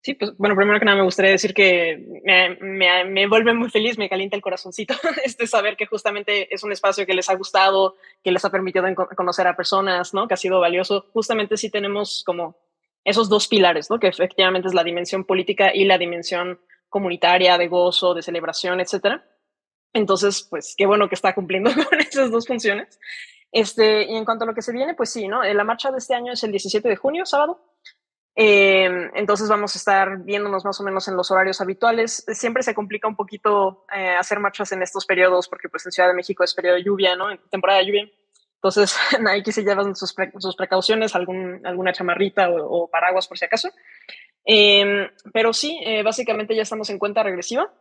Sí, 0.09 0.15
pues 0.15 0.35
bueno, 0.39 0.55
primero 0.55 0.79
que 0.79 0.85
nada 0.85 0.97
me 0.97 1.03
gustaría 1.03 1.29
decir 1.29 1.53
que 1.53 2.03
me, 2.25 2.57
me, 2.61 3.05
me, 3.05 3.27
vuelve 3.27 3.53
muy 3.53 3.69
feliz, 3.69 3.95
me 3.99 4.09
calienta 4.09 4.35
el 4.35 4.41
corazoncito 4.41 4.95
este 5.23 5.45
saber 5.45 5.77
que 5.77 5.85
justamente 5.85 6.51
es 6.51 6.63
un 6.63 6.71
espacio 6.71 7.05
que 7.05 7.13
les 7.13 7.29
ha 7.29 7.35
gustado, 7.35 7.93
que 8.23 8.31
les 8.31 8.43
ha 8.43 8.49
permitido 8.49 8.83
conocer 9.15 9.45
a 9.45 9.55
personas, 9.55 10.15
¿no? 10.15 10.27
Que 10.27 10.33
ha 10.33 10.37
sido 10.37 10.59
valioso. 10.59 11.05
Justamente 11.13 11.57
sí 11.57 11.69
tenemos 11.69 12.23
como 12.25 12.57
esos 13.03 13.29
dos 13.29 13.47
pilares, 13.47 13.91
¿no? 13.91 13.99
Que 13.99 14.07
efectivamente 14.07 14.67
es 14.67 14.73
la 14.73 14.83
dimensión 14.83 15.25
política 15.25 15.75
y 15.75 15.85
la 15.85 15.99
dimensión 15.99 16.59
comunitaria, 16.89 17.59
de 17.59 17.67
gozo, 17.67 18.15
de 18.15 18.23
celebración, 18.23 18.79
etcétera. 18.79 19.23
Entonces, 19.93 20.47
pues 20.49 20.73
qué 20.75 20.87
bueno 20.87 21.07
que 21.07 21.13
está 21.13 21.35
cumpliendo 21.35 21.69
con 21.87 21.99
esas 21.99 22.31
dos 22.31 22.47
funciones. 22.47 22.99
Este, 23.51 24.05
y 24.11 24.15
en 24.15 24.25
cuanto 24.25 24.45
a 24.45 24.47
lo 24.47 24.55
que 24.55 24.63
se 24.63 24.73
viene, 24.73 24.95
pues 24.95 25.11
sí, 25.11 25.27
¿no? 25.27 25.43
La 25.43 25.63
marcha 25.63 25.91
de 25.91 25.99
este 25.99 26.15
año 26.15 26.33
es 26.33 26.43
el 26.43 26.49
17 26.49 26.89
de 26.89 26.95
junio, 26.95 27.27
sábado. 27.27 27.61
Em, 28.35 29.11
entonces 29.15 29.49
vamos 29.49 29.75
a 29.75 29.77
estar 29.77 30.19
viéndonos 30.19 30.63
más 30.63 30.79
o 30.79 30.83
menos 30.83 31.07
en 31.07 31.17
los 31.17 31.29
horarios 31.31 31.59
habituales. 31.61 32.23
Siempre 32.29 32.63
se 32.63 32.73
complica 32.73 33.07
un 33.07 33.15
poquito 33.15 33.85
eh, 33.93 34.15
hacer 34.15 34.39
marchas 34.39 34.71
en 34.71 34.81
estos 34.81 35.05
periodos 35.05 35.47
porque 35.49 35.69
pues 35.69 35.85
en 35.85 35.91
Ciudad 35.91 36.09
de 36.09 36.15
México 36.15 36.43
es 36.43 36.53
periodo 36.53 36.75
de 36.75 36.83
lluvia, 36.83 37.15
¿no? 37.15 37.25
Temporada 37.49 37.79
de 37.79 37.85
lluvia. 37.85 38.09
Entonces, 38.55 38.97
que 39.45 39.51
se 39.51 39.63
llevan 39.63 39.95
sus, 39.95 40.13
sus 40.37 40.55
precauciones, 40.55 41.15
algún, 41.15 41.65
alguna 41.65 41.93
chamarrita 41.93 42.49
o, 42.49 42.89
paraguas 42.89 43.27
por 43.27 43.37
si 43.37 43.45
acaso. 43.45 43.69
Em, 44.45 45.09
pero 45.33 45.53
sí, 45.53 45.79
eh, 45.83 46.03
básicamente 46.03 46.55
ya 46.55 46.63
estamos 46.63 46.89
en 46.89 46.99
cuenta 46.99 47.23
regresiva. 47.23 47.71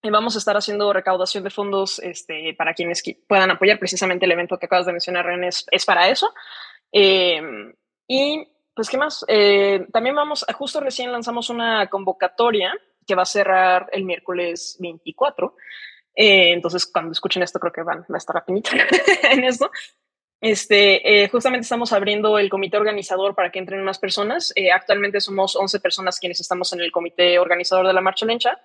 Y 0.00 0.10
vamos 0.10 0.36
a 0.36 0.38
estar 0.38 0.56
haciendo 0.56 0.92
recaudación 0.92 1.42
de 1.42 1.50
fondos 1.50 1.98
este, 1.98 2.54
para 2.56 2.72
quienes 2.72 3.02
puedan 3.26 3.50
apoyar. 3.50 3.80
Precisamente 3.80 4.26
el 4.26 4.32
evento 4.32 4.56
que 4.56 4.66
acabas 4.66 4.86
de 4.86 4.92
mencionar, 4.92 5.26
Ren, 5.26 5.42
es, 5.42 5.66
es 5.72 5.84
para 5.84 6.08
eso. 6.08 6.32
Em, 6.92 7.74
y 8.06 8.46
pues, 8.78 8.90
¿qué 8.90 8.96
más? 8.96 9.24
Eh, 9.26 9.88
también 9.92 10.14
vamos, 10.14 10.46
justo 10.54 10.78
recién 10.78 11.10
lanzamos 11.10 11.50
una 11.50 11.88
convocatoria 11.88 12.72
que 13.04 13.16
va 13.16 13.22
a 13.22 13.26
cerrar 13.26 13.88
el 13.90 14.04
miércoles 14.04 14.76
24. 14.78 15.56
Eh, 16.14 16.52
entonces, 16.52 16.86
cuando 16.86 17.10
escuchen 17.10 17.42
esto, 17.42 17.58
creo 17.58 17.72
que 17.72 17.82
van, 17.82 18.06
a 18.08 18.16
estar 18.16 18.36
rapidito 18.36 18.70
en 19.32 19.42
esto. 19.42 19.68
Este, 20.40 21.24
eh, 21.24 21.28
justamente 21.28 21.64
estamos 21.64 21.92
abriendo 21.92 22.38
el 22.38 22.48
comité 22.48 22.76
organizador 22.76 23.34
para 23.34 23.50
que 23.50 23.58
entren 23.58 23.82
más 23.82 23.98
personas. 23.98 24.54
actualmente 24.72 25.20
somos 25.20 25.56
11 25.56 25.80
personas 25.80 26.20
quienes 26.20 26.38
estamos 26.38 26.72
en 26.72 26.80
el 26.80 26.92
comité 26.92 27.40
organizador 27.40 27.84
de 27.84 27.94
la 27.94 28.00
Marcha 28.00 28.26
Lencha 28.26 28.60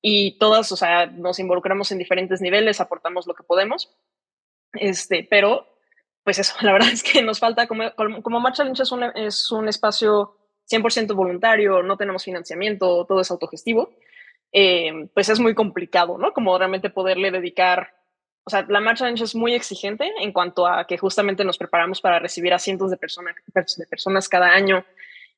y 0.00 0.38
todas, 0.38 0.72
o 0.72 0.76
sea, 0.78 1.04
nos 1.04 1.38
involucramos 1.40 1.92
en 1.92 1.98
diferentes 1.98 2.40
niveles, 2.40 2.80
aportamos 2.80 3.26
lo 3.26 3.34
que 3.34 3.42
podemos. 3.42 3.94
Este, 4.72 5.28
pero 5.28 5.66
pues 6.28 6.40
eso, 6.40 6.54
la 6.60 6.74
verdad 6.74 6.90
es 6.92 7.02
que 7.02 7.22
nos 7.22 7.38
falta, 7.38 7.66
como, 7.66 7.90
como 8.22 8.38
Marcha 8.38 8.62
Lynch 8.62 8.80
es 8.80 8.92
un, 8.92 9.02
es 9.02 9.50
un 9.50 9.66
espacio 9.66 10.36
100% 10.70 11.14
voluntario, 11.14 11.82
no 11.82 11.96
tenemos 11.96 12.22
financiamiento, 12.22 13.06
todo 13.06 13.22
es 13.22 13.30
autogestivo, 13.30 13.94
eh, 14.52 15.08
pues 15.14 15.30
es 15.30 15.40
muy 15.40 15.54
complicado, 15.54 16.18
¿no? 16.18 16.34
Como 16.34 16.58
realmente 16.58 16.90
poderle 16.90 17.30
dedicar, 17.30 17.94
o 18.44 18.50
sea, 18.50 18.66
la 18.68 18.78
Marcha 18.78 19.06
Lynch 19.06 19.22
es 19.22 19.34
muy 19.34 19.54
exigente 19.54 20.12
en 20.20 20.30
cuanto 20.34 20.66
a 20.66 20.86
que 20.86 20.98
justamente 20.98 21.46
nos 21.46 21.56
preparamos 21.56 22.02
para 22.02 22.18
recibir 22.18 22.52
a 22.52 22.58
cientos 22.58 22.90
de, 22.90 22.98
personas 22.98 23.34
de 23.46 23.86
personas 23.86 24.28
cada 24.28 24.48
año, 24.50 24.84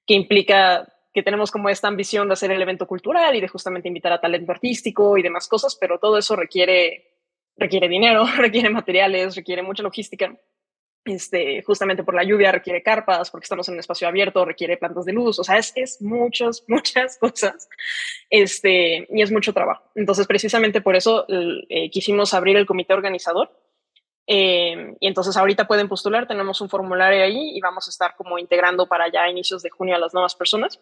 que 0.04 0.14
implica 0.14 0.92
que 1.14 1.22
tenemos 1.22 1.52
como 1.52 1.68
esta 1.68 1.86
ambición 1.86 2.26
de 2.26 2.32
hacer 2.32 2.50
el 2.50 2.62
evento 2.62 2.88
cultural 2.88 3.36
y 3.36 3.40
de 3.40 3.46
justamente 3.46 3.86
invitar 3.86 4.12
a 4.12 4.20
talento 4.20 4.50
artístico 4.50 5.16
y 5.16 5.22
demás 5.22 5.46
cosas, 5.46 5.76
pero 5.80 6.00
todo 6.00 6.18
eso 6.18 6.34
requiere, 6.34 7.12
requiere 7.56 7.88
dinero, 7.88 8.24
requiere 8.38 8.70
materiales, 8.70 9.36
requiere 9.36 9.62
mucha 9.62 9.84
logística 9.84 10.36
este, 11.04 11.62
justamente 11.62 12.04
por 12.04 12.14
la 12.14 12.24
lluvia 12.24 12.52
requiere 12.52 12.82
carpas, 12.82 13.30
porque 13.30 13.44
estamos 13.44 13.66
en 13.68 13.74
un 13.74 13.80
espacio 13.80 14.06
abierto, 14.06 14.44
requiere 14.44 14.76
plantas 14.76 15.04
de 15.04 15.12
luz, 15.12 15.38
o 15.38 15.44
sea, 15.44 15.58
es, 15.58 15.72
es 15.74 16.02
muchas, 16.02 16.64
muchas 16.68 17.18
cosas, 17.18 17.68
este, 18.28 19.06
y 19.10 19.22
es 19.22 19.32
mucho 19.32 19.52
trabajo. 19.52 19.84
Entonces, 19.94 20.26
precisamente 20.26 20.80
por 20.80 20.96
eso 20.96 21.26
eh, 21.28 21.90
quisimos 21.90 22.34
abrir 22.34 22.56
el 22.56 22.66
comité 22.66 22.92
organizador. 22.92 23.50
Eh, 24.32 24.94
y 25.00 25.08
entonces 25.08 25.36
ahorita 25.36 25.66
pueden 25.66 25.88
postular, 25.88 26.28
tenemos 26.28 26.60
un 26.60 26.68
formulario 26.68 27.24
ahí 27.24 27.56
y 27.56 27.60
vamos 27.60 27.88
a 27.88 27.90
estar 27.90 28.14
como 28.14 28.38
integrando 28.38 28.86
para 28.86 29.10
ya 29.10 29.28
inicios 29.28 29.60
de 29.62 29.70
junio 29.70 29.96
a 29.96 29.98
las 29.98 30.14
nuevas 30.14 30.36
personas 30.36 30.78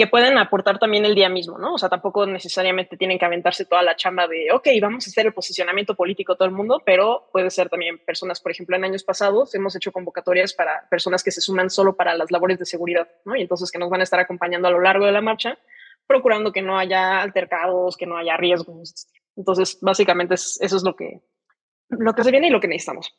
que 0.00 0.06
pueden 0.06 0.38
aportar 0.38 0.78
también 0.78 1.04
el 1.04 1.14
día 1.14 1.28
mismo, 1.28 1.58
¿no? 1.58 1.74
O 1.74 1.78
sea, 1.78 1.90
tampoco 1.90 2.24
necesariamente 2.24 2.96
tienen 2.96 3.18
que 3.18 3.26
aventarse 3.26 3.66
toda 3.66 3.82
la 3.82 3.96
chamba 3.96 4.26
de, 4.26 4.50
ok, 4.50 4.68
vamos 4.80 5.06
a 5.06 5.10
hacer 5.10 5.26
el 5.26 5.34
posicionamiento 5.34 5.94
político 5.94 6.36
todo 6.36 6.48
el 6.48 6.54
mundo, 6.54 6.80
pero 6.86 7.28
puede 7.32 7.50
ser 7.50 7.68
también 7.68 7.98
personas, 7.98 8.40
por 8.40 8.50
ejemplo, 8.50 8.76
en 8.76 8.84
años 8.84 9.04
pasados 9.04 9.54
hemos 9.54 9.76
hecho 9.76 9.92
convocatorias 9.92 10.54
para 10.54 10.88
personas 10.88 11.22
que 11.22 11.30
se 11.30 11.42
suman 11.42 11.68
solo 11.68 11.96
para 11.96 12.14
las 12.14 12.30
labores 12.30 12.58
de 12.58 12.64
seguridad, 12.64 13.10
¿no? 13.26 13.36
Y 13.36 13.42
entonces 13.42 13.70
que 13.70 13.78
nos 13.78 13.90
van 13.90 14.00
a 14.00 14.04
estar 14.04 14.18
acompañando 14.18 14.68
a 14.68 14.70
lo 14.70 14.80
largo 14.80 15.04
de 15.04 15.12
la 15.12 15.20
marcha, 15.20 15.58
procurando 16.06 16.50
que 16.50 16.62
no 16.62 16.78
haya 16.78 17.20
altercados, 17.20 17.98
que 17.98 18.06
no 18.06 18.16
haya 18.16 18.38
riesgos. 18.38 19.06
Entonces, 19.36 19.76
básicamente 19.82 20.32
eso 20.32 20.58
es 20.64 20.82
lo 20.82 20.96
que, 20.96 21.20
lo 21.90 22.14
que 22.14 22.24
se 22.24 22.30
viene 22.30 22.46
y 22.46 22.50
lo 22.50 22.60
que 22.60 22.68
necesitamos. 22.68 23.14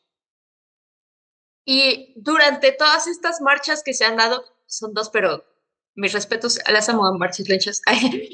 Y 1.63 2.15
durante 2.15 2.71
todas 2.71 3.05
estas 3.05 3.39
marchas 3.39 3.83
que 3.83 3.93
se 3.93 4.03
han 4.03 4.17
dado, 4.17 4.43
son 4.65 4.95
dos, 4.95 5.11
pero 5.11 5.45
mis 5.95 6.13
respetos 6.13 6.59
a 6.65 6.71
las 6.71 6.89
amo 6.89 7.11
marchas 7.17 7.49
lechas. 7.49 7.81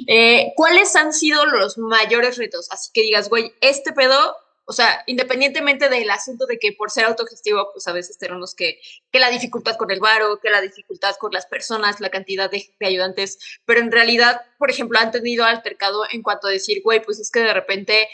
Eh, 0.10 0.54
¿Cuáles 0.56 0.96
han 0.96 1.12
sido 1.12 1.46
los 1.46 1.78
mayores 1.78 2.38
retos? 2.38 2.72
Así 2.72 2.92
que 2.94 3.02
digas, 3.02 3.30
güey, 3.30 3.52
este 3.60 3.92
pedo, 3.92 4.38
o 4.66 4.72
sea, 4.72 5.04
independientemente 5.06 5.90
del 5.90 6.10
asunto 6.10 6.46
de 6.46 6.60
que 6.60 6.72
por 6.72 6.92
ser 6.92 7.06
autogestivo, 7.06 7.72
pues 7.74 7.88
a 7.88 7.94
veces 7.94 8.18
tenemos 8.18 8.56
que, 8.56 8.80
que 9.12 9.20
la 9.20 9.30
dificultad 9.30 9.76
con 9.76 9.92
el 9.92 10.00
varo, 10.00 10.40
que 10.40 10.50
la 10.50 10.62
dificultad 10.62 11.16
con 11.20 11.34
las 11.34 11.46
personas, 11.46 12.00
la 12.00 12.10
cantidad 12.10 12.50
de, 12.50 12.74
ayudantes, 12.80 13.60
pero 13.66 13.82
en 13.82 13.92
realidad, 13.92 14.42
por 14.58 14.72
ejemplo, 14.72 14.98
han 14.98 15.12
tenido 15.12 15.44
altercado 15.44 16.04
en 16.10 16.22
cuanto 16.22 16.48
a 16.48 16.52
decir, 16.52 16.82
güey, 16.84 17.04
pues 17.04 17.20
es 17.20 17.30
que 17.30 17.42
de 17.42 17.54
repente 17.54 18.08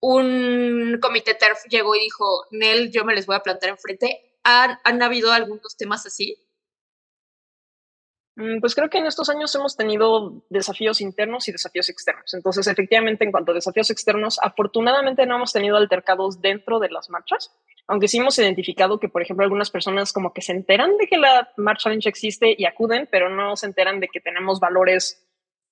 un 0.00 0.98
comité 1.00 1.34
TERF 1.34 1.64
llegó 1.70 1.94
y 1.94 2.00
dijo, 2.00 2.46
Nel, 2.50 2.90
yo 2.90 3.04
me 3.04 3.14
les 3.14 3.24
voy 3.24 3.36
a 3.36 3.42
plantar 3.42 3.70
enfrente. 3.70 4.38
¿Han, 4.44 4.78
han 4.84 5.02
habido 5.02 5.32
algunos 5.32 5.76
temas 5.76 6.04
así? 6.06 6.36
Mm, 8.40 8.60
pues 8.60 8.74
creo 8.74 8.88
que 8.88 8.96
en 8.96 9.06
estos 9.06 9.28
años 9.28 9.54
hemos 9.54 9.76
tenido 9.76 10.42
desafíos 10.48 11.02
internos 11.02 11.46
y 11.46 11.52
desafíos 11.52 11.90
externos. 11.90 12.32
Entonces, 12.32 12.66
efectivamente, 12.66 13.22
en 13.22 13.32
cuanto 13.32 13.52
a 13.52 13.54
desafíos 13.54 13.90
externos, 13.90 14.38
afortunadamente 14.42 15.26
no 15.26 15.36
hemos 15.36 15.52
tenido 15.52 15.76
altercados 15.76 16.40
dentro 16.40 16.78
de 16.78 16.88
las 16.88 17.10
marchas, 17.10 17.54
aunque 17.86 18.08
sí 18.08 18.16
hemos 18.16 18.38
identificado 18.38 18.98
que, 18.98 19.10
por 19.10 19.20
ejemplo, 19.20 19.44
algunas 19.44 19.70
personas 19.70 20.14
como 20.14 20.32
que 20.32 20.40
se 20.40 20.52
enteran 20.52 20.96
de 20.96 21.06
que 21.06 21.18
la 21.18 21.50
marcha 21.58 21.90
Lynch 21.90 22.06
existe 22.06 22.54
y 22.56 22.64
acuden, 22.64 23.08
pero 23.12 23.28
no 23.28 23.56
se 23.56 23.66
enteran 23.66 24.00
de 24.00 24.08
que 24.08 24.20
tenemos 24.20 24.58
valores 24.58 25.22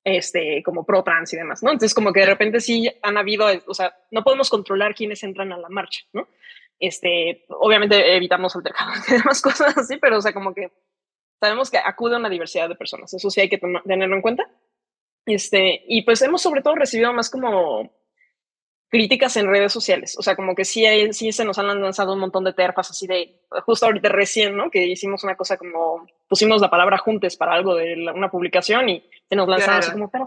este, 0.05 0.63
como 0.63 0.85
pro 0.85 1.03
trans 1.03 1.33
y 1.33 1.39
demás, 1.39 1.63
¿no? 1.63 1.71
Entonces, 1.71 1.95
como 1.95 2.13
que 2.13 2.21
de 2.21 2.27
repente 2.27 2.61
sí 2.61 2.91
han 3.03 3.17
habido, 3.17 3.47
o 3.67 3.73
sea, 3.73 3.97
no 4.11 4.23
podemos 4.23 4.51
controlar 4.51 4.95
quiénes 4.95 5.23
entran 5.23 5.55
a 5.55 5.57
la 5.57 5.71
marcha, 5.71 6.03
¿no? 6.13 6.29
Este, 6.79 7.47
obviamente 7.49 8.15
evitamos 8.15 8.55
altercados 8.55 8.97
y 9.09 9.13
demás 9.15 9.41
cosas 9.41 9.77
así, 9.79 9.97
pero 9.97 10.19
o 10.19 10.21
sea, 10.21 10.35
como 10.35 10.53
que 10.53 10.71
sabemos 11.41 11.71
que 11.71 11.79
acude 11.79 12.15
a 12.15 12.19
una 12.19 12.29
diversidad 12.29 12.69
de 12.69 12.75
personas, 12.75 13.13
eso 13.15 13.31
sí 13.31 13.41
hay 13.41 13.49
que 13.49 13.59
tenerlo 13.59 14.17
en 14.17 14.23
cuenta. 14.23 14.51
Este, 15.27 15.85
y 15.87 16.03
pues 16.03 16.23
hemos 16.23 16.41
sobre 16.41 16.63
todo 16.63 16.75
recibido 16.75 17.13
más 17.13 17.29
como 17.29 17.91
críticas 18.89 19.37
en 19.37 19.49
redes 19.49 19.73
sociales, 19.73 20.17
o 20.19 20.23
sea, 20.23 20.35
como 20.35 20.55
que 20.55 20.65
sí, 20.65 20.87
hay, 20.87 21.13
sí 21.13 21.31
se 21.33 21.45
nos 21.45 21.59
han 21.59 21.67
lanzado 21.83 22.15
un 22.15 22.21
montón 22.21 22.45
de 22.45 22.55
terfas 22.55 22.91
así 22.91 23.07
de, 23.07 23.43
justo 23.67 23.85
ahorita 23.85 24.09
recién, 24.09 24.57
¿no? 24.57 24.71
Que 24.71 24.87
hicimos 24.87 25.23
una 25.25 25.37
cosa 25.37 25.59
como, 25.59 26.07
pusimos 26.27 26.63
la 26.63 26.71
palabra 26.71 26.97
juntes 26.97 27.37
para 27.37 27.53
algo 27.53 27.75
de 27.75 27.95
una 28.15 28.31
publicación 28.31 28.89
y 28.89 29.05
se 29.29 29.37
nos 29.37 29.47
lanzaron 29.47 29.81
así 29.81 29.93
como, 29.93 30.11
pero 30.11 30.25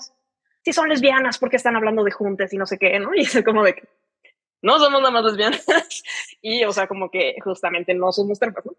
si 0.64 0.74
son 0.74 0.90
lesbianas, 0.90 1.40
¿por 1.40 1.50
qué 1.50 1.56
están 1.56 1.76
hablando 1.76 2.04
de 2.04 2.12
juntes 2.12 2.54
y 2.54 2.58
no 2.58 2.68
sé 2.68 2.78
qué, 2.78 3.00
¿no? 3.00 3.12
Y 3.16 3.22
es 3.22 3.44
como 3.44 3.64
de 3.64 3.82
no 4.62 4.78
somos 4.78 5.02
nada 5.02 5.12
más 5.12 5.26
lesbianas 5.26 5.66
y, 6.42 6.64
o 6.64 6.72
sea, 6.72 6.88
como 6.88 7.10
que 7.10 7.36
justamente 7.44 7.96
no 7.96 8.12
somos 8.12 8.38
terfas, 8.38 8.66
¿no? 8.66 8.74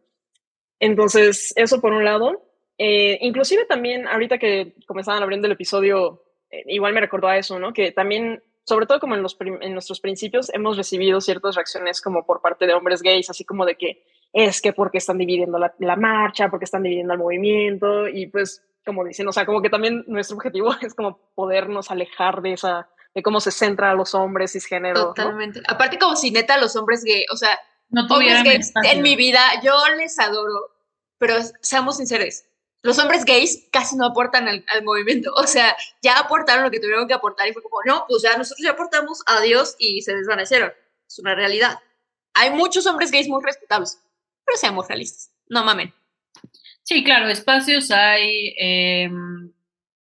Entonces, 0.83 1.53
eso 1.55 1.81
por 1.81 1.93
un 1.93 2.05
lado. 2.05 2.43
Eh, 2.77 3.17
inclusive 3.21 3.65
también, 3.67 4.09
ahorita 4.09 4.39
que 4.39 4.75
comenzaban 4.85 5.23
abriendo 5.23 5.47
el 5.47 5.53
episodio, 5.53 6.25
eh, 6.51 6.65
igual 6.67 6.93
me 6.93 7.01
recordó 7.01 7.29
a 7.29 7.39
eso, 7.39 7.61
¿no? 7.61 7.73
Que 7.73 7.93
también, 7.93 8.43
sobre 8.65 8.87
todo 8.87 8.99
como 8.99 9.15
en, 9.15 9.23
los 9.23 9.37
en 9.41 9.73
nuestros 9.75 10.01
principios, 10.01 10.53
hemos 10.53 10.77
recibido 10.77 11.21
ciertas 11.21 11.55
reacciones 11.55 12.01
como 12.01 12.27
por 12.27 12.41
parte 12.41 12.67
de 12.67 12.75
hombres 12.75 13.01
gays, 13.01 13.31
así 13.31 13.45
como 13.45 13.65
de 13.65 13.77
que 13.77 14.03
es 14.33 14.61
que 14.61 14.73
porque 14.73 14.99
están 14.99 15.19
dividiendo 15.19 15.57
la, 15.57 15.73
la 15.79 15.95
marcha, 15.95 16.51
porque 16.51 16.65
están 16.65 16.83
dividiendo 16.83 17.12
el 17.12 17.21
movimiento, 17.21 18.09
y 18.09 18.27
pues, 18.27 18.65
como 18.85 19.05
dicen, 19.05 19.29
o 19.29 19.33
sea, 19.33 19.47
como 19.47 19.62
que 19.62 19.71
también 19.71 20.03
nuestro 20.09 20.37
objetivo 20.37 20.75
es 20.83 20.95
como 20.95 21.21
podernos 21.37 21.93
alejar 21.93 22.43
de 22.43 22.55
esa, 22.55 22.89
de 23.15 23.23
cómo 23.23 23.39
se 23.39 23.53
centra 23.53 23.93
a 23.93 23.95
los 23.95 24.17
hombres 24.17 24.51
cisgénero. 24.51 25.15
Totalmente. 25.15 25.61
Aparte, 25.69 25.97
como 25.97 26.17
si 26.17 26.33
neta 26.33 26.57
los 26.57 26.75
hombres 26.75 27.05
gays, 27.05 27.27
o 27.31 27.37
sea, 27.37 27.57
no 27.93 28.07
hombres 28.07 28.43
gays 28.43 28.73
en 28.85 29.03
mi 29.03 29.17
vida, 29.17 29.41
yo 29.63 29.77
les 29.97 30.19
adoro, 30.19 30.71
pero 31.19 31.37
seamos 31.61 31.99
sinceros, 31.99 32.45
los 32.83 32.99
hombres 32.99 33.25
gays 33.25 33.69
casi 33.71 33.97
no 33.97 34.07
aportan 34.07 34.49
al, 34.49 34.65
movimiento, 34.83 35.33
o 35.35 35.47
sea, 35.47 35.77
ya 36.03 36.19
aportaron 36.19 36.65
lo 36.65 36.71
que 36.71 36.81
tuvieron 36.81 37.07
que 37.07 37.15
aportar 37.15 37.47
y 37.49 37.53
fue 37.53 37.63
como, 37.63 37.79
no, 37.87 38.05
pues 38.09 38.23
ya 38.23 38.37
nosotros 38.37 38.65
ya 38.65 38.73
aportamos 38.73 39.23
a 39.27 39.41
Dios 39.41 39.77
y 39.79 40.03
se 40.03 40.15
desvanecieron. 40.15 40.73
Es 41.07 41.19
una 41.21 41.35
realidad. 41.35 41.79
Hay 42.35 42.51
muchos 42.51 42.87
hombres 42.87 43.13
gays 43.13 43.29
muy 43.29 43.43
respetables, 43.45 44.03
pero 44.45 44.59
seamos 44.59 44.89
realistas, 44.89 45.31
no 45.47 45.65
mamen. 45.65 45.95
Sí, 46.83 47.05
claro, 47.05 47.29
espacios 47.29 47.93
hay 47.93 48.55
em, 48.59 49.53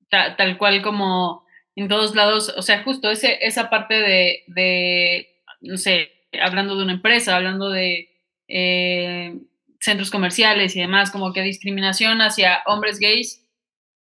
tal 0.10 0.58
cual 0.58 0.82
como 0.82 1.46
en 1.76 1.88
todos 1.88 2.16
lados, 2.16 2.52
o 2.58 2.62
sea, 2.64 2.84
justo 2.84 3.12
ese, 3.12 3.38
esa 3.46 3.70
parte 3.70 3.94
de, 3.94 4.44
de, 4.48 5.44
no 5.62 5.78
sé, 5.78 6.15
hablando 6.42 6.76
de 6.76 6.84
una 6.84 6.94
empresa, 6.94 7.36
hablando 7.36 7.70
de... 7.70 8.10
Eh, 8.48 9.36
centros 9.80 10.10
comerciales 10.10 10.76
y 10.76 10.80
demás, 10.80 11.12
como 11.12 11.32
que 11.32 11.42
discriminación 11.42 12.20
hacia 12.22 12.64
hombres 12.66 13.00
gays 13.00 13.46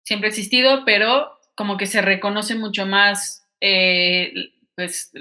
siempre 0.04 0.28
ha 0.28 0.30
existido, 0.30 0.86
pero 0.86 1.40
como 1.56 1.78
que 1.78 1.88
se 1.88 2.02
reconoce 2.02 2.56
mucho 2.56 2.86
más, 2.86 3.48
eh, 3.60 4.32
pues, 4.76 5.12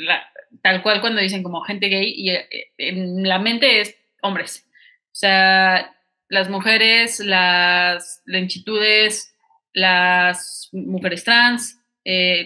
tal 0.62 0.82
cual 0.82 1.00
cuando 1.00 1.20
dicen 1.22 1.42
como 1.42 1.62
gente 1.62 1.88
gay 1.88 2.12
y 2.14 2.30
eh, 2.30 2.46
en 2.76 3.26
la 3.26 3.38
mente 3.38 3.80
es 3.80 3.96
hombres. 4.22 4.66
O 5.06 5.14
sea, 5.14 5.96
las 6.28 6.50
mujeres, 6.50 7.20
las 7.20 8.22
lentitudes, 8.26 9.34
las 9.72 10.68
mujeres 10.72 11.24
trans, 11.24 11.78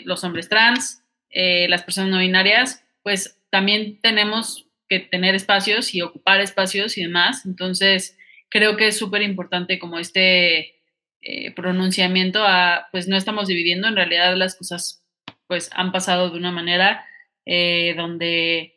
los 0.04 0.22
hombres 0.24 0.48
trans, 0.48 1.02
las 1.30 1.82
personas 1.82 2.10
no 2.10 2.18
binarias, 2.18 2.82
pues 3.02 3.38
también 3.54 4.00
tenemos 4.00 4.66
que 4.88 4.98
tener 4.98 5.36
espacios 5.36 5.94
y 5.94 6.02
ocupar 6.02 6.40
espacios 6.40 6.98
y 6.98 7.02
demás. 7.02 7.46
Entonces, 7.46 8.18
creo 8.48 8.76
que 8.76 8.88
es 8.88 8.98
súper 8.98 9.22
importante 9.22 9.78
como 9.78 10.00
este 10.00 10.74
eh, 11.20 11.52
pronunciamiento 11.54 12.44
pues 12.90 13.06
no 13.06 13.16
estamos 13.16 13.46
dividiendo, 13.46 13.86
en 13.86 13.94
realidad 13.94 14.34
las 14.34 14.56
cosas 14.56 15.06
pues 15.46 15.70
han 15.72 15.92
pasado 15.92 16.30
de 16.30 16.38
una 16.38 16.50
manera 16.50 17.06
donde 17.46 18.74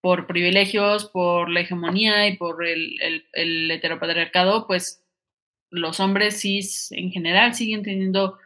por 0.00 0.28
privilegios, 0.28 1.06
por 1.06 1.50
la 1.50 1.60
hegemonía 1.62 2.28
y 2.28 2.36
por 2.36 2.64
el, 2.64 3.24
el, 3.32 3.68
heteropatriarcado, 3.68 4.68
pues 4.68 5.04
los 5.70 5.98
hombres 5.98 6.40
cis 6.40 6.92
en 6.92 7.10
general 7.10 7.54
siguen 7.54 7.82
teniendo 7.82 8.38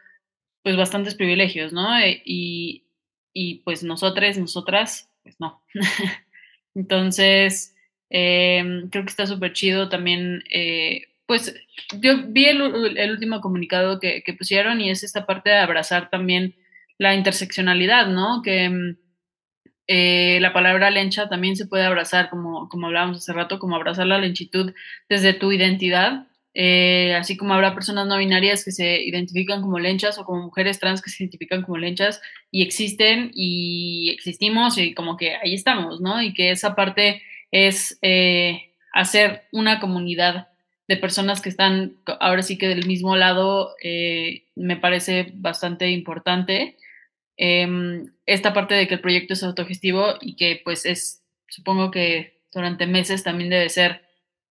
pues 0.63 0.77
bastantes 0.77 1.13
privilegios, 1.13 1.73
¿no? 1.73 1.95
Eh, 1.99 2.23
y, 2.25 2.87
y 3.33 3.59
pues 3.59 3.83
nosotras, 3.83 4.39
nosotras, 4.39 5.11
pues 5.25 5.39
no. 5.39 5.63
Entonces, 6.75 7.75
em, 8.09 8.89
creo 8.89 9.03
que 9.03 9.09
está 9.09 9.25
súper 9.25 9.53
chido 9.53 9.89
también, 9.89 10.43
eh, 10.53 11.07
pues 11.25 11.55
yo 11.99 12.27
vi 12.27 12.45
el, 12.45 12.61
último 13.11 13.41
comunicado 13.41 13.99
que, 13.99 14.23
pusieron 14.37 14.79
y 14.79 14.91
es 14.91 15.03
esta 15.03 15.25
parte 15.25 15.49
de 15.49 15.57
abrazar 15.57 16.11
también 16.11 16.55
la 16.99 17.15
interseccionalidad, 17.15 18.07
¿no? 18.07 18.41
Que 18.43 18.65
em, 18.65 18.97
eh, 19.87 20.37
la 20.41 20.53
palabra 20.53 20.91
lencha 20.91 21.27
también 21.27 21.55
se 21.55 21.65
puede 21.65 21.85
abrazar, 21.85 22.29
como, 22.29 22.69
como 22.69 22.87
hablábamos 22.87 23.17
hace 23.17 23.33
rato, 23.33 23.57
como 23.59 23.75
abrazar 23.75 24.05
la 24.05 24.19
lenchitud 24.19 24.73
desde 25.09 25.33
tu 25.33 25.51
identidad 25.51 26.27
eh, 26.57 27.13
así 27.15 27.35
como 27.35 27.53
habrá 27.53 27.73
personas 27.73 28.07
no 28.07 28.17
binarias 28.17 28.63
que 28.63 28.71
se 28.71 29.03
identifican 29.03 29.61
como 29.61 29.77
lenchas 29.77 30.17
o 30.17 30.23
como 30.23 30.41
mujeres 30.41 30.79
trans 30.79 31.01
que 31.01 31.09
se 31.09 31.23
identifican 31.23 31.63
como 31.63 31.77
lenchas 31.77 32.21
y 32.49 32.61
existen 32.61 33.31
y 33.33 34.09
existimos 34.11 34.77
y 34.77 34.93
como 34.93 35.17
que 35.17 35.35
ahí 35.35 35.53
estamos, 35.53 35.99
¿no? 35.99 36.21
Y 36.21 36.33
que 36.33 36.51
esa 36.51 36.73
parte 36.73 37.21
es 37.51 37.99
eh, 38.01 38.71
hacer 38.93 39.43
una 39.51 39.81
comunidad 39.81 40.47
de 40.87 40.95
personas 40.95 41.41
que 41.41 41.49
están 41.49 41.97
ahora 42.21 42.41
sí 42.41 42.57
que 42.57 42.69
del 42.69 42.87
mismo 42.87 43.17
lado 43.17 43.75
eh, 43.83 44.45
me 44.55 44.77
parece 44.77 45.33
bastante 45.33 45.89
importante. 45.89 46.77
Em, 47.35 48.13
esta 48.25 48.53
parte 48.53 48.75
de 48.75 48.87
que 48.87 48.93
el 48.93 49.01
proyecto 49.01 49.33
es 49.33 49.43
autogestivo 49.43 50.13
y 50.21 50.37
que 50.37 50.61
pues 50.63 50.85
es, 50.85 51.21
supongo 51.49 51.91
que 51.91 52.39
durante 52.53 52.87
meses 52.87 53.23
también 53.23 53.49
debe 53.49 53.67
ser 53.67 54.04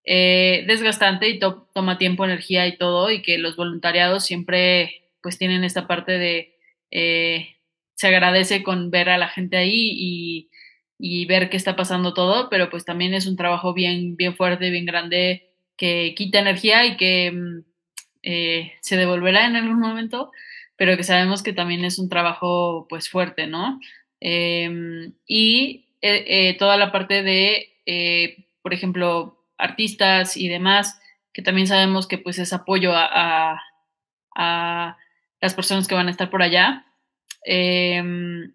eh, 0.06 0.64
desgastante 0.66 1.28
y 1.30 1.38
toma 1.38 1.96
tiempo, 1.96 2.25
energía 2.25 2.66
y 2.66 2.76
todo, 2.76 3.11
y 3.11 3.23
que 3.23 3.38
los 3.38 3.56
voluntariados 3.56 4.25
siempre 4.25 5.11
pues 5.23 5.38
tienen 5.38 5.64
esta 5.64 5.87
parte 5.87 6.12
de, 6.12 6.58
eh, 6.90 7.56
se 7.94 8.08
agradece 8.08 8.62
con 8.62 8.90
ver 8.90 9.08
a 9.08 9.16
la 9.16 9.28
gente 9.28 9.56
ahí 9.56 9.73
y, 9.75 10.50
y, 10.99 11.25
ver 11.25 11.49
qué 11.49 11.56
está 11.56 11.75
pasando 11.76 12.12
todo, 12.12 12.50
pero 12.50 12.68
pues 12.68 12.84
también 12.84 13.14
es 13.14 13.26
un 13.26 13.37
trabajo 13.37 13.73
bien, 13.73 14.16
bien 14.16 14.37
fuerte, 14.37 14.70
bien 14.70 14.84
grande, 14.84 15.50
que 15.76 16.14
quita 16.14 16.40
energía 16.40 16.84
y 16.84 16.96
que 16.99 17.32
mm, 17.32 17.64
eh, 18.23 18.73
se 18.82 18.96
devolverá 18.99 19.46
en 19.46 19.56
algún 19.56 19.80
momento, 19.80 20.32
pero 20.76 20.96
que 20.99 21.04
sabemos 21.04 21.42
que 21.42 21.54
también 21.54 21.84
es 21.84 21.99
un 21.99 22.11
trabajo 22.11 22.87
pues 22.90 23.08
fuerte, 23.08 23.46
¿no? 23.46 23.80
Em, 24.20 25.14
y 25.26 25.87
toda 26.58 26.76
la 26.76 26.92
parte 26.92 27.23
de, 27.23 28.46
por 28.62 28.75
ejemplo, 28.75 29.44
artistas 29.58 30.37
y 30.37 30.49
demás, 30.49 31.00
que 31.32 31.42
también 31.42 31.66
sabemos 31.66 32.06
que 32.06 32.18
pues 32.18 32.38
es 32.38 32.52
apoyo 32.52 32.92
a, 32.94 33.61
a, 34.37 34.96
las 35.40 35.54
personas 35.54 35.87
que 35.87 35.94
van 35.94 36.08
a 36.08 36.11
estar 36.11 36.30
por 36.30 36.42
allá. 36.42 36.87
Em, 37.44 38.54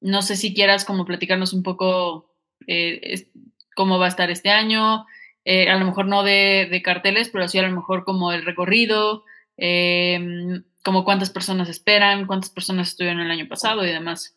no 0.00 0.22
sé 0.22 0.36
si 0.36 0.54
quieras 0.54 0.84
como 0.84 1.04
platicarnos 1.04 1.52
un 1.52 1.62
poco 1.62 2.34
eh, 2.66 3.28
cómo 3.76 3.98
va 3.98 4.06
a 4.06 4.08
estar 4.08 4.30
este 4.30 4.50
año, 4.50 5.06
eh, 5.44 5.68
a 5.68 5.78
lo 5.78 5.84
mejor 5.84 6.06
no 6.06 6.22
de, 6.22 6.68
de, 6.70 6.82
carteles, 6.82 7.28
pero 7.28 7.46
sí 7.48 7.58
a 7.58 7.62
lo 7.62 7.74
mejor 7.74 8.04
como 8.04 8.32
el 8.32 8.44
recorrido, 8.44 9.24
eh, 9.56 10.62
como 10.84 11.04
cuántas 11.04 11.30
personas 11.30 11.68
esperan, 11.68 12.26
cuántas 12.26 12.50
personas 12.50 12.88
estuvieron 12.88 13.20
el 13.20 13.30
año 13.30 13.48
pasado 13.48 13.84
y 13.84 13.92
demás. 13.92 14.36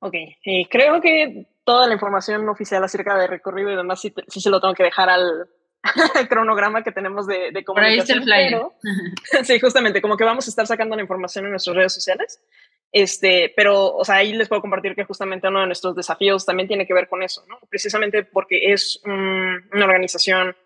Ok, 0.00 0.14
eh, 0.14 0.66
creo 0.70 1.00
que 1.00 1.46
toda 1.70 1.86
la 1.86 1.94
información 1.94 2.48
oficial 2.48 2.82
acerca 2.82 3.16
del 3.16 3.28
recorrido 3.28 3.70
y 3.70 3.76
demás 3.76 4.00
sí, 4.00 4.12
sí 4.26 4.40
se 4.40 4.50
lo 4.50 4.60
tengo 4.60 4.74
que 4.74 4.82
dejar 4.82 5.08
al, 5.08 5.48
cronograma 6.28 6.82
que 6.82 6.90
tenemos 6.90 7.28
de, 7.28 7.52
de 7.52 7.64
comunicación. 7.64 8.24
Pero, 8.26 8.74
sí, 9.44 9.60
justamente, 9.60 10.02
como 10.02 10.16
que 10.16 10.24
vamos 10.24 10.48
a 10.48 10.50
estar 10.50 10.66
sacando 10.66 10.96
la 10.96 11.02
información 11.02 11.44
en 11.44 11.52
nuestras 11.52 11.76
redes 11.76 11.94
sociales. 11.94 12.42
Este, 12.90 13.52
pero, 13.54 13.94
o 13.94 14.04
sea, 14.04 14.16
ahí 14.16 14.32
les 14.32 14.48
puedo 14.48 14.62
compartir 14.62 14.96
que 14.96 15.04
justamente 15.04 15.46
uno 15.46 15.60
de 15.60 15.66
nuestros 15.66 15.94
desafíos 15.94 16.44
también 16.44 16.66
tiene 16.66 16.88
que 16.88 16.92
ver 16.92 17.08
con 17.08 17.22
eso, 17.22 17.44
¿no? 17.48 17.60
Precisamente 17.68 18.24
porque 18.24 18.72
es 18.72 19.00
una 19.04 19.84
organización 19.84 20.56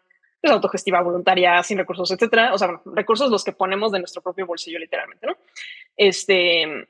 pues, 0.41 0.55
autogestiva, 0.55 1.03
voluntaria, 1.03 1.63
sin 1.63 1.77
recursos, 1.77 2.11
etcétera. 2.13 2.55
O 2.55 2.57
sea, 2.57 2.81
recursos 2.87 3.31
los 3.31 3.45
que 3.45 3.53
ponemos 3.53 3.93
de 3.93 3.99
nuestro 3.99 4.23
propio 4.23 4.47
bolsillo, 4.47 4.79
literalmente, 4.79 5.27
¿no? 5.27 5.37
Este, 5.99 6.89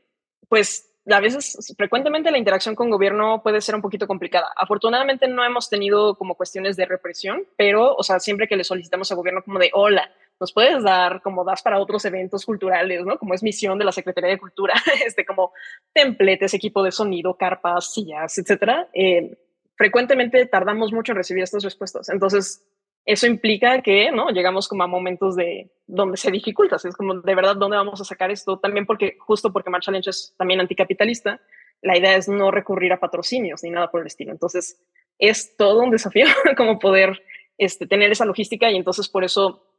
pues 0.48 0.93
a 1.11 1.21
veces, 1.21 1.75
frecuentemente 1.77 2.31
la 2.31 2.38
interacción 2.38 2.75
con 2.75 2.90
gobierno 2.90 3.43
puede 3.43 3.61
ser 3.61 3.75
un 3.75 3.83
poquito 3.83 4.07
complicada. 4.07 4.49
Afortunadamente 4.57 5.29
no 5.29 5.45
hemos 5.45 5.69
tenido 5.69 6.17
como 6.17 6.35
cuestiones 6.35 6.77
de 6.77 6.87
represión, 6.87 7.45
pero, 7.57 7.95
o 7.95 8.03
sea, 8.03 8.21
siempre 8.21 8.49
que 8.49 8.57
le 8.57 8.64
solicitamos 8.64 9.11
al 9.11 9.19
gobierno 9.19 9.43
como 9.43 9.59
de, 9.59 9.71
hola, 9.75 10.11
nos 10.40 10.53
puedes 10.53 10.83
dar 10.83 11.21
como 11.23 11.45
das 11.45 11.62
para 11.62 11.79
otros 11.79 12.05
eventos 12.07 12.45
culturales, 12.47 13.05
¿no? 13.05 13.19
Como 13.19 13.35
es 13.35 13.43
misión 13.43 13.79
de 13.79 13.85
la 13.85 13.93
Secretaría 13.93 14.31
de 14.31 14.38
Cultura, 14.38 14.75
este, 15.07 15.25
como 15.25 15.53
templetes, 15.93 16.55
equipo 16.55 16.83
de 16.83 16.90
sonido, 16.90 17.37
carpas, 17.37 17.93
sillas, 17.93 18.38
etcétera. 18.38 18.88
Eh, 18.95 19.37
frecuentemente 19.77 20.47
tardamos 20.47 20.93
mucho 20.93 21.12
en 21.12 21.17
recibir 21.17 21.43
estas 21.43 21.62
respuestas. 21.62 22.09
Entonces, 22.09 22.64
eso 23.05 23.27
implica 23.27 23.83
que, 23.83 24.11
¿no? 24.11 24.31
Llegamos 24.31 24.69
como 24.69 24.83
a 24.83 24.87
momentos 24.87 25.37
de 25.37 25.71
donde 25.87 26.17
se 26.17 26.31
dificulta, 26.31 26.77
es 26.77 26.97
como 26.97 27.21
de 27.21 27.35
verdad 27.35 27.57
dónde 27.57 27.77
vamos 27.77 28.01
a 28.01 28.05
sacar 28.05 28.31
esto, 28.31 28.59
también 28.59 28.87
porque 28.87 29.17
justo 29.19 29.53
porque 29.53 29.71
Marcha 29.71 29.90
Lynch 29.90 30.09
es 30.09 30.35
también 30.38 30.61
anticapitalista, 30.61 31.40
la 31.83 31.99
idea 31.99 32.17
es 32.17 32.29
no 32.29 32.51
recurrir 32.51 32.93
a 32.93 33.01
patrocinios 33.01 33.62
ni 33.62 33.71
nada 33.71 33.90
por 33.90 34.01
el 34.01 34.07
estilo. 34.07 34.33
Entonces, 34.33 34.81
es 35.19 35.57
todo 35.57 35.81
un 35.81 35.90
desafío 35.90 36.27
como 36.57 36.79
poder 36.79 37.23
este, 37.59 37.87
tener 37.87 38.11
esa 38.11 38.25
logística 38.25 38.71
y 38.71 38.77
entonces 38.77 39.09
por 39.09 39.23
eso 39.23 39.71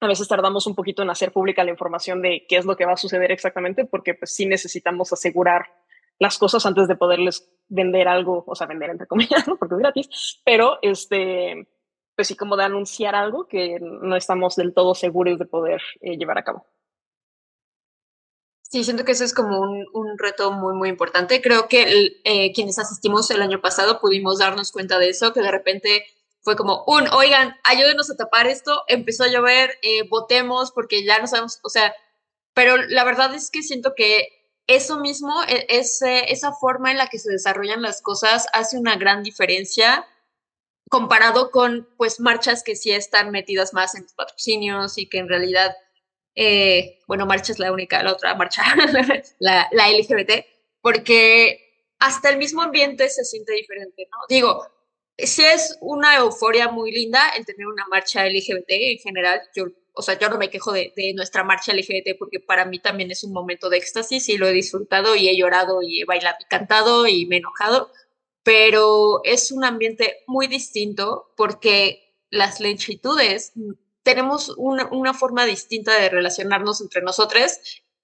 a 0.00 0.06
veces 0.06 0.28
tardamos 0.28 0.66
un 0.66 0.74
poquito 0.74 1.02
en 1.02 1.10
hacer 1.10 1.32
pública 1.32 1.64
la 1.64 1.70
información 1.70 2.20
de 2.20 2.44
qué 2.46 2.56
es 2.56 2.66
lo 2.66 2.76
que 2.76 2.84
va 2.84 2.92
a 2.92 2.98
suceder 2.98 3.32
exactamente, 3.32 3.86
porque 3.86 4.14
pues 4.14 4.34
sí 4.34 4.44
necesitamos 4.44 5.12
asegurar 5.12 5.66
las 6.18 6.38
cosas 6.38 6.66
antes 6.66 6.86
de 6.86 6.96
poderles 6.96 7.50
vender 7.68 8.08
algo, 8.08 8.44
o 8.46 8.54
sea, 8.54 8.66
vender 8.66 8.90
entre 8.90 9.06
comillas, 9.06 9.46
¿no? 9.48 9.56
porque 9.56 9.74
es 9.74 9.80
gratis, 9.80 10.42
pero 10.44 10.78
este, 10.82 11.66
pues 12.16 12.28
sí, 12.28 12.36
como 12.36 12.56
de 12.56 12.64
anunciar 12.64 13.14
algo 13.14 13.46
que 13.46 13.78
no 13.80 14.16
estamos 14.16 14.56
del 14.56 14.72
todo 14.72 14.94
seguros 14.94 15.38
de 15.38 15.46
poder 15.46 15.82
eh, 16.00 16.16
llevar 16.16 16.38
a 16.38 16.44
cabo. 16.44 16.66
Sí, 18.62 18.82
siento 18.82 19.04
que 19.04 19.12
eso 19.12 19.24
es 19.24 19.34
como 19.34 19.60
un, 19.60 19.86
un 19.92 20.18
reto 20.18 20.50
muy, 20.50 20.74
muy 20.74 20.88
importante. 20.88 21.40
Creo 21.40 21.68
que 21.68 22.20
eh, 22.24 22.52
quienes 22.52 22.78
asistimos 22.78 23.30
el 23.30 23.40
año 23.40 23.60
pasado 23.60 24.00
pudimos 24.00 24.38
darnos 24.38 24.72
cuenta 24.72 24.98
de 24.98 25.10
eso, 25.10 25.32
que 25.32 25.40
de 25.40 25.50
repente 25.50 26.06
fue 26.44 26.56
como 26.56 26.84
un, 26.86 27.08
oigan, 27.08 27.56
ayúdenos 27.64 28.10
a 28.10 28.16
tapar 28.16 28.46
esto, 28.46 28.82
empezó 28.88 29.24
a 29.24 29.28
llover, 29.28 29.78
eh, 29.82 30.06
votemos 30.08 30.72
porque 30.72 31.04
ya 31.04 31.18
no 31.18 31.26
sabemos, 31.26 31.58
o 31.62 31.68
sea, 31.70 31.94
pero 32.52 32.76
la 32.76 33.04
verdad 33.04 33.34
es 33.34 33.50
que 33.50 33.62
siento 33.62 33.94
que 33.94 34.28
eso 34.66 34.98
mismo, 34.98 35.34
e, 35.48 35.66
ese, 35.70 36.32
esa 36.32 36.52
forma 36.52 36.90
en 36.90 36.98
la 36.98 37.06
que 37.06 37.18
se 37.18 37.30
desarrollan 37.30 37.80
las 37.80 38.02
cosas 38.02 38.46
hace 38.52 38.78
una 38.78 38.96
gran 38.96 39.22
diferencia 39.22 40.06
comparado 40.88 41.50
con 41.50 41.88
pues 41.96 42.20
marchas 42.20 42.62
que 42.62 42.76
sí 42.76 42.90
están 42.90 43.30
metidas 43.30 43.72
más 43.72 43.94
en 43.94 44.06
patrocinios 44.16 44.98
y 44.98 45.08
que 45.08 45.18
en 45.18 45.28
realidad, 45.28 45.74
eh, 46.34 47.00
bueno, 47.06 47.26
marcha 47.26 47.52
es 47.52 47.58
la 47.58 47.72
única, 47.72 48.02
la 48.02 48.12
otra 48.12 48.34
marcha, 48.34 48.62
la, 49.38 49.68
la 49.72 49.90
LGBT, 49.90 50.44
porque 50.80 51.64
hasta 51.98 52.30
el 52.30 52.38
mismo 52.38 52.62
ambiente 52.62 53.08
se 53.08 53.24
siente 53.24 53.54
diferente, 53.54 54.06
¿no? 54.10 54.18
Digo, 54.28 54.66
sí 55.16 55.42
es 55.44 55.78
una 55.80 56.16
euforia 56.16 56.68
muy 56.68 56.92
linda 56.92 57.30
el 57.36 57.46
tener 57.46 57.66
una 57.66 57.86
marcha 57.88 58.26
LGBT 58.26 58.68
en 58.68 58.98
general, 58.98 59.42
yo, 59.54 59.66
o 59.94 60.02
sea, 60.02 60.18
yo 60.18 60.28
no 60.28 60.38
me 60.38 60.50
quejo 60.50 60.72
de, 60.72 60.92
de 60.96 61.14
nuestra 61.14 61.44
marcha 61.44 61.72
LGBT 61.72 62.18
porque 62.18 62.40
para 62.40 62.64
mí 62.64 62.80
también 62.80 63.10
es 63.10 63.24
un 63.24 63.32
momento 63.32 63.70
de 63.70 63.78
éxtasis 63.78 64.28
y 64.28 64.36
lo 64.36 64.48
he 64.48 64.52
disfrutado 64.52 65.14
y 65.14 65.28
he 65.28 65.36
llorado 65.36 65.82
y 65.82 66.02
he 66.02 66.04
bailado 66.04 66.36
y 66.40 66.44
cantado 66.44 67.06
y 67.06 67.26
me 67.26 67.36
he 67.36 67.38
enojado, 67.38 67.90
pero 68.44 69.22
es 69.24 69.50
un 69.50 69.64
ambiente 69.64 70.18
muy 70.28 70.46
distinto 70.46 71.32
porque 71.36 72.14
las 72.30 72.60
longitudes 72.60 73.52
tenemos 74.04 74.54
una, 74.56 75.14
forma 75.14 75.46
distinta 75.46 75.98
de 75.98 76.10
relacionarnos 76.10 76.80
entre 76.80 77.02
nosotros 77.02 77.58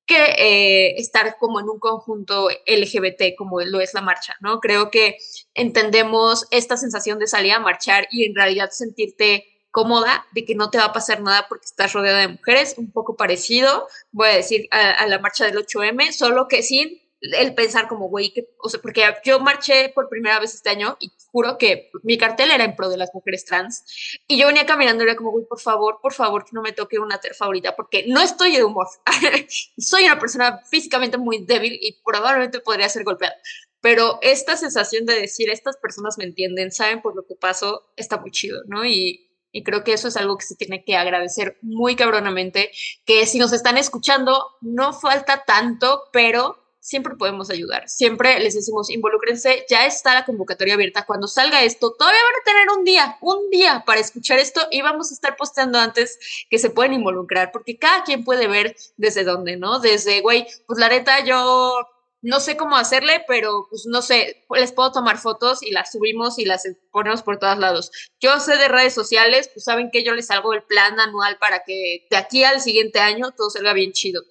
que 0.06 0.16
eh, 0.16 0.94
estar 0.96 1.36
como 1.38 1.60
en 1.60 1.68
un 1.68 1.78
conjunto 1.78 2.48
LGBT 2.66 3.36
como 3.36 3.60
lo 3.60 3.80
es 3.80 3.94
la 3.94 4.00
marcha, 4.00 4.34
¿no? 4.40 4.58
Creo 4.58 4.90
que 4.90 5.18
entendemos 5.54 6.46
esta 6.50 6.76
sensación 6.76 7.18
de 7.18 7.28
salir 7.28 7.52
a 7.52 7.60
marchar 7.60 8.08
y 8.10 8.24
en 8.24 8.34
realidad 8.34 8.70
sentirte 8.72 9.44
cómoda 9.70 10.26
de 10.32 10.44
que 10.44 10.54
no 10.54 10.70
te 10.70 10.78
va 10.78 10.86
a 10.86 10.92
pasar 10.92 11.20
nada 11.20 11.46
porque 11.48 11.66
estás 11.66 11.92
rodeada 11.92 12.20
de 12.20 12.28
mujeres, 12.28 12.74
un 12.76 12.90
poco 12.90 13.14
parecido, 13.14 13.86
voy 14.10 14.28
a 14.28 14.36
decir, 14.36 14.68
a, 14.72 15.06
la 15.06 15.18
marcha 15.20 15.44
del 15.44 15.56
8M, 15.56 16.12
solo 16.12 16.48
que 16.48 16.62
sin 16.62 17.00
el 17.20 17.54
pensar 17.54 17.86
como, 17.88 18.08
güey, 18.08 18.32
o 18.58 18.68
sea, 18.68 18.80
porque 18.80 19.04
yo 19.24 19.40
marché 19.40 19.90
por 19.94 20.08
primera 20.08 20.38
vez 20.38 20.54
este 20.54 20.70
año 20.70 20.96
y 21.00 21.12
juro 21.30 21.58
que 21.58 21.90
mi 22.02 22.16
cartel 22.16 22.50
era 22.50 22.64
en 22.64 22.74
pro 22.74 22.88
de 22.88 22.96
las 22.96 23.10
mujeres 23.12 23.44
trans 23.44 23.84
y 24.26 24.38
yo 24.38 24.46
venía 24.46 24.64
caminando 24.64 25.04
y 25.04 25.06
era 25.06 25.16
como, 25.16 25.30
güey, 25.30 25.44
por 25.44 25.60
favor, 25.60 25.98
por 26.00 26.14
favor, 26.14 26.44
que 26.44 26.52
no 26.52 26.62
me 26.62 26.72
toque 26.72 26.98
una 26.98 27.20
ter 27.20 27.34
favorita 27.34 27.76
porque 27.76 28.04
no 28.08 28.22
estoy 28.22 28.56
de 28.56 28.64
humor. 28.64 28.86
Soy 29.78 30.04
una 30.04 30.18
persona 30.18 30.60
físicamente 30.70 31.18
muy 31.18 31.44
débil 31.44 31.78
y 31.80 32.00
probablemente 32.02 32.60
podría 32.60 32.88
ser 32.88 33.04
golpeada. 33.04 33.36
Pero 33.82 34.18
esta 34.22 34.56
sensación 34.56 35.06
de 35.06 35.20
decir, 35.20 35.50
estas 35.50 35.76
personas 35.76 36.16
me 36.18 36.24
entienden, 36.24 36.70
saben 36.70 37.00
por 37.00 37.16
lo 37.16 37.26
que 37.26 37.34
pasó, 37.34 37.92
está 37.96 38.18
muy 38.18 38.30
chido, 38.30 38.60
¿no? 38.66 38.84
Y 38.84 39.26
creo 39.64 39.84
que 39.84 39.94
eso 39.94 40.08
es 40.08 40.16
algo 40.16 40.36
que 40.36 40.44
se 40.44 40.54
tiene 40.54 40.84
que 40.84 40.96
agradecer 40.96 41.58
muy 41.62 41.96
cabronamente, 41.96 42.70
que 43.04 43.26
si 43.26 43.38
nos 43.38 43.52
están 43.52 43.78
escuchando, 43.78 44.44
no 44.60 44.92
falta 44.92 45.44
tanto, 45.44 46.04
pero 46.12 46.59
siempre 46.80 47.14
podemos 47.14 47.50
ayudar. 47.50 47.88
Siempre 47.88 48.40
les 48.40 48.54
decimos, 48.54 48.90
involúcrense, 48.90 49.64
ya 49.68 49.86
está 49.86 50.14
la 50.14 50.24
convocatoria 50.24 50.74
abierta. 50.74 51.06
Cuando 51.06 51.28
salga 51.28 51.62
esto, 51.62 51.92
todavía 51.92 52.20
van 52.22 52.40
a 52.40 52.44
tener 52.44 52.78
un 52.78 52.84
día, 52.84 53.18
un 53.20 53.50
día 53.50 53.84
para 53.86 54.00
escuchar 54.00 54.38
esto 54.38 54.62
y 54.70 54.82
vamos 54.82 55.10
a 55.10 55.14
estar 55.14 55.36
posteando 55.36 55.78
antes 55.78 56.18
que 56.48 56.58
se 56.58 56.70
pueden 56.70 56.94
involucrar, 56.94 57.52
porque 57.52 57.78
cada 57.78 58.02
quien 58.04 58.24
puede 58.24 58.48
ver 58.48 58.76
desde 58.96 59.24
dónde, 59.24 59.56
¿no? 59.56 59.78
Desde, 59.78 60.20
güey, 60.22 60.46
pues 60.66 60.78
la 60.78 60.90
yo 61.24 61.86
no 62.22 62.40
sé 62.40 62.56
cómo 62.56 62.76
hacerle, 62.76 63.24
pero 63.26 63.66
pues 63.70 63.86
no 63.86 64.02
sé, 64.02 64.44
les 64.54 64.72
puedo 64.72 64.92
tomar 64.92 65.18
fotos 65.18 65.62
y 65.62 65.70
las 65.70 65.92
subimos 65.92 66.38
y 66.38 66.44
las 66.44 66.64
ponemos 66.90 67.22
por 67.22 67.38
todos 67.38 67.58
lados. 67.58 67.90
Yo 68.20 68.38
sé 68.40 68.56
de 68.56 68.68
redes 68.68 68.92
sociales, 68.94 69.48
pues 69.52 69.64
saben 69.64 69.90
que 69.90 70.04
yo 70.04 70.14
les 70.14 70.30
hago 70.30 70.52
el 70.52 70.62
plan 70.62 70.98
anual 71.00 71.38
para 71.38 71.64
que 71.64 72.06
de 72.10 72.16
aquí 72.16 72.44
al 72.44 72.60
siguiente 72.60 72.98
año 73.00 73.32
todo 73.32 73.50
salga 73.50 73.72
bien 73.72 73.92
chido. 73.92 74.22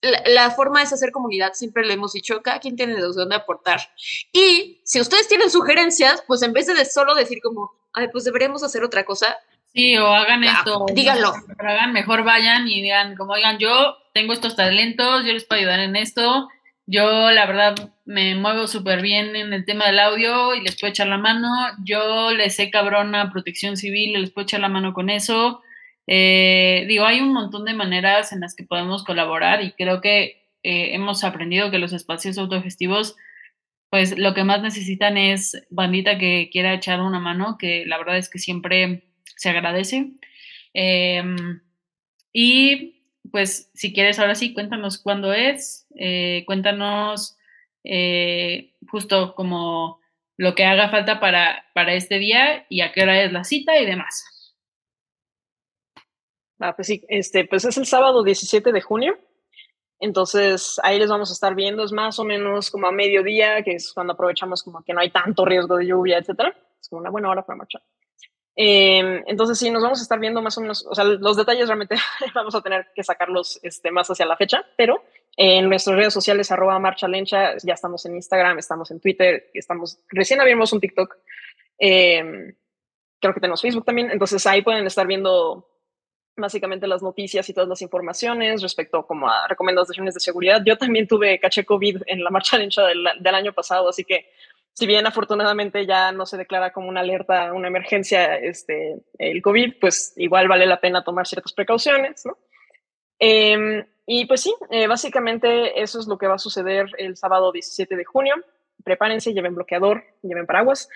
La, 0.00 0.50
forma 0.52 0.82
es 0.82 0.92
hacer 0.92 1.10
comunidad, 1.10 1.54
siempre 1.54 1.84
le 1.84 1.94
hemos 1.94 2.12
dicho, 2.12 2.40
cada 2.42 2.60
quien 2.60 2.76
tiene 2.76 2.94
de 2.94 3.00
dónde 3.00 3.34
aportar. 3.34 3.80
Y 4.32 4.80
si 4.84 5.00
ustedes 5.00 5.26
tienen 5.28 5.50
sugerencias, 5.50 6.22
pues 6.26 6.42
en 6.42 6.52
vez 6.52 6.66
de 6.66 6.84
solo 6.84 7.14
decir 7.14 7.40
como, 7.42 7.72
ay, 7.92 8.08
pues 8.12 8.24
deberíamos 8.24 8.62
hacer 8.62 8.84
otra 8.84 9.04
cosa. 9.04 9.36
Sí, 9.74 9.96
o 9.98 10.06
hagan 10.06 10.44
esto. 10.44 10.86
Díganlo. 10.92 11.32
hagan, 11.58 11.92
mejor 11.92 12.22
vayan 12.24 12.68
y 12.68 12.80
digan, 12.82 13.16
como, 13.16 13.32
oigan, 13.32 13.58
yo 13.58 13.96
tengo 14.14 14.32
estos 14.32 14.56
talentos, 14.56 15.24
yo 15.24 15.32
les 15.32 15.44
puedo 15.44 15.60
ayudar 15.60 15.80
en 15.80 15.96
esto 15.96 16.48
yo, 16.90 17.30
la 17.30 17.44
verdad, 17.44 17.92
me 18.06 18.34
muevo 18.34 18.66
súper 18.66 19.02
bien 19.02 19.36
en 19.36 19.52
el 19.52 19.66
tema 19.66 19.84
del 19.84 19.98
audio 19.98 20.54
y 20.54 20.62
les 20.62 20.74
puedo 20.80 20.90
echar 20.90 21.06
la 21.06 21.18
mano. 21.18 21.50
Yo 21.84 22.30
les 22.32 22.56
sé 22.56 22.70
cabrona 22.70 23.30
protección 23.30 23.76
civil, 23.76 24.18
les 24.18 24.30
puedo 24.30 24.44
echar 24.44 24.60
la 24.60 24.70
mano 24.70 24.94
con 24.94 25.10
eso. 25.10 25.60
Eh, 26.10 26.86
digo, 26.88 27.04
hay 27.04 27.20
un 27.20 27.34
montón 27.34 27.66
de 27.66 27.74
maneras 27.74 28.32
en 28.32 28.40
las 28.40 28.56
que 28.56 28.64
podemos 28.64 29.04
colaborar 29.04 29.62
y 29.62 29.72
creo 29.72 30.00
que 30.00 30.48
eh, 30.62 30.94
hemos 30.94 31.22
aprendido 31.22 31.70
que 31.70 31.78
los 31.78 31.92
espacios 31.92 32.38
autogestivos, 32.38 33.14
pues 33.90 34.18
lo 34.18 34.34
que 34.34 34.42
más 34.42 34.62
necesitan 34.62 35.18
es 35.18 35.62
bandita 35.70 36.18
que 36.18 36.48
quiera 36.50 36.74
echar 36.74 37.00
una 37.00 37.20
mano, 37.20 37.56
que 37.58 37.84
la 37.86 37.98
verdad 37.98 38.16
es 38.16 38.30
que 38.30 38.38
siempre 38.38 39.04
se 39.36 39.50
agradece. 39.50 40.12
Em, 40.74 41.60
y 42.32 43.02
pues 43.30 43.70
si 43.74 43.92
quieres 43.92 44.18
ahora 44.18 44.34
sí, 44.34 44.54
cuéntanos 44.54 44.98
cuándo 44.98 45.32
es, 45.34 45.86
eh, 45.96 46.44
cuéntanos 46.46 47.36
eh, 47.84 48.74
justo 48.88 49.34
como 49.34 50.00
lo 50.36 50.54
que 50.54 50.64
haga 50.64 50.88
falta 50.88 51.20
para, 51.20 51.66
para 51.74 51.94
este 51.94 52.18
día 52.18 52.66
y 52.70 52.80
a 52.80 52.92
qué 52.92 53.02
hora 53.02 53.22
es 53.22 53.32
la 53.32 53.44
cita 53.44 53.78
y 53.78 53.86
demás. 53.86 54.37
Ah, 56.60 56.74
pues 56.74 56.88
sí, 56.88 57.04
este, 57.08 57.44
pues 57.46 57.64
es 57.64 57.76
el 57.76 57.86
sábado 57.86 58.22
17 58.24 58.72
de 58.72 58.80
junio. 58.80 59.18
Entonces 60.00 60.78
ahí 60.82 60.98
les 60.98 61.10
vamos 61.10 61.30
a 61.30 61.32
estar 61.32 61.54
viendo, 61.54 61.84
es 61.84 61.92
más 61.92 62.18
o 62.18 62.24
menos 62.24 62.70
como 62.70 62.86
a 62.86 62.92
mediodía, 62.92 63.62
que 63.62 63.72
es 63.72 63.92
cuando 63.92 64.12
aprovechamos 64.12 64.62
como 64.62 64.82
que 64.82 64.92
no 64.92 65.00
hay 65.00 65.10
tanto 65.10 65.44
riesgo 65.44 65.76
de 65.76 65.86
lluvia, 65.86 66.18
etcétera. 66.18 66.56
Es 66.80 66.88
como 66.88 67.00
una 67.00 67.10
buena 67.10 67.30
hora 67.30 67.44
para 67.44 67.56
marchar. 67.56 67.82
Eh, 68.60 69.22
entonces 69.26 69.56
sí, 69.56 69.70
nos 69.70 69.84
vamos 69.84 70.00
a 70.00 70.02
estar 70.02 70.18
viendo 70.18 70.42
más 70.42 70.58
o 70.58 70.60
menos, 70.60 70.84
o 70.84 70.92
sea, 70.92 71.04
los 71.04 71.36
detalles 71.36 71.68
realmente 71.68 71.94
vamos 72.34 72.56
a 72.56 72.60
tener 72.60 72.88
que 72.92 73.04
sacarlos 73.04 73.60
este, 73.62 73.92
más 73.92 74.10
hacia 74.10 74.26
la 74.26 74.36
fecha, 74.36 74.64
pero 74.76 75.04
en 75.36 75.68
nuestras 75.68 75.96
redes 75.96 76.12
sociales, 76.12 76.50
arroba 76.50 76.76
marcha 76.80 77.06
lencha, 77.06 77.56
ya 77.62 77.74
estamos 77.74 78.04
en 78.06 78.16
Instagram, 78.16 78.58
estamos 78.58 78.90
en 78.90 78.98
Twitter, 78.98 79.48
estamos, 79.54 80.00
recién 80.08 80.40
abrimos 80.40 80.72
un 80.72 80.80
TikTok, 80.80 81.18
eh, 81.78 82.56
creo 83.20 83.32
que 83.32 83.40
tenemos 83.40 83.62
Facebook 83.62 83.84
también, 83.84 84.10
entonces 84.10 84.44
ahí 84.44 84.62
pueden 84.62 84.84
estar 84.88 85.06
viendo 85.06 85.68
básicamente 86.38 86.86
las 86.86 87.02
noticias 87.02 87.48
y 87.48 87.52
todas 87.52 87.68
las 87.68 87.82
informaciones 87.82 88.62
respecto 88.62 89.06
como 89.06 89.28
a 89.28 89.46
recomendaciones 89.48 90.14
de 90.14 90.20
seguridad. 90.20 90.62
Yo 90.64 90.78
también 90.78 91.06
tuve 91.06 91.38
caché 91.38 91.64
COVID 91.64 92.02
en 92.06 92.24
la 92.24 92.30
marcha 92.30 92.58
del, 92.58 92.72
del 93.20 93.34
año 93.34 93.52
pasado, 93.52 93.88
así 93.88 94.04
que 94.04 94.30
si 94.78 94.86
bien 94.86 95.04
afortunadamente 95.08 95.86
ya 95.86 96.12
no 96.12 96.24
se 96.24 96.36
declara 96.36 96.72
como 96.72 96.88
una 96.88 97.00
alerta, 97.00 97.52
una 97.52 97.66
emergencia, 97.66 98.36
este, 98.36 99.00
el 99.18 99.42
COVID, 99.42 99.74
pues 99.80 100.12
igual 100.16 100.46
vale 100.46 100.66
la 100.66 100.80
pena 100.80 101.02
tomar 101.02 101.26
ciertas 101.26 101.52
precauciones, 101.52 102.24
¿no? 102.24 102.38
Em, 103.18 103.84
y 104.06 104.26
pues 104.26 104.42
sí, 104.42 104.54
eh, 104.70 104.86
básicamente 104.86 105.82
eso 105.82 105.98
es 105.98 106.06
lo 106.06 106.16
que 106.16 106.28
va 106.28 106.36
a 106.36 106.38
suceder 106.38 106.86
el 106.98 107.16
sábado 107.16 107.50
17 107.50 107.96
de 107.96 108.04
junio. 108.04 108.36
Prepárense, 108.84 109.34
lleven 109.34 109.56
bloqueador, 109.56 110.04
lleven 110.22 110.46
paraguas, 110.46 110.88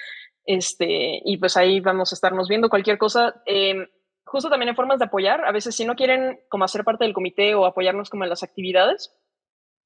este, 0.46 1.20
y 1.24 1.36
pues 1.38 1.56
ahí 1.56 1.80
vamos 1.80 2.12
a 2.12 2.14
estarnos 2.14 2.48
viendo 2.48 2.68
cualquier 2.68 2.98
cosa. 2.98 3.42
Em, 3.46 3.88
justo 4.32 4.50
también 4.50 4.70
en 4.70 4.76
formas 4.76 4.98
de 4.98 5.04
apoyar, 5.04 5.44
a 5.44 5.52
veces 5.52 5.76
si 5.76 5.84
no 5.84 5.94
quieren 5.94 6.40
como 6.48 6.64
hacer 6.64 6.82
parte 6.82 7.04
del 7.04 7.14
comité 7.14 7.54
o 7.54 7.66
apoyarnos 7.66 8.10
como 8.10 8.24
en 8.24 8.30
las 8.30 8.42
actividades, 8.42 9.14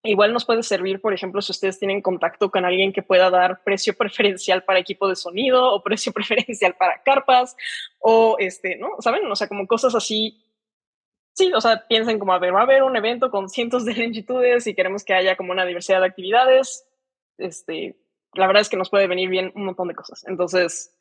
Igual 0.06 0.32
nos 0.32 0.44
puede 0.44 0.62
servir, 0.62 1.00
por 1.00 1.12
ejemplo, 1.12 1.42
si 1.42 1.52
ustedes 1.52 1.78
tienen 1.78 2.00
contacto 2.00 2.50
con 2.50 2.64
alguien 2.64 2.92
que 2.92 3.02
pueda 3.02 3.30
dar 3.30 3.62
precio 3.64 3.94
preferencial 3.98 4.64
para 4.64 4.78
equipo 4.78 5.09
de 5.09 5.16
sonido 5.16 5.72
o 5.72 5.82
precio 5.82 6.12
preferencial 6.14 6.74
para 6.74 7.02
carpas 7.02 7.56
o 7.98 8.37
este, 8.38 8.76
¿no? 8.76 8.90
¿Saben? 9.00 9.30
O 9.30 9.37
sea, 9.37 9.48
como 9.48 9.66
cosas 9.66 9.94
así. 9.94 10.42
Sí, 11.35 11.52
o 11.52 11.61
sea, 11.61 11.87
piensen 11.87 12.18
como, 12.18 12.32
a 12.32 12.38
ver, 12.38 12.54
va 12.54 12.61
a 12.61 12.62
haber 12.62 12.82
un 12.82 12.96
evento 12.96 13.30
con 13.30 13.50
cientos 13.50 13.85
de 13.85 13.94
longitudes 13.94 14.66
y 14.66 14.74
queremos 14.74 15.04
que 15.04 15.12
haya 15.12 15.37
como 15.37 15.52
una 15.52 15.66
diversidad 15.66 16.00
de 16.00 16.06
actividades. 16.06 16.87
Este, 17.37 17.96
la 18.32 18.46
verdad 18.46 18.62
es 18.62 18.70
que 18.70 18.78
nos 18.78 18.88
puede 18.88 19.06
venir 19.06 19.28
bien 19.28 19.52
un 19.54 19.66
montón 19.66 19.88
de 19.88 19.94
cosas. 19.94 20.24
Entonces, 20.26 20.95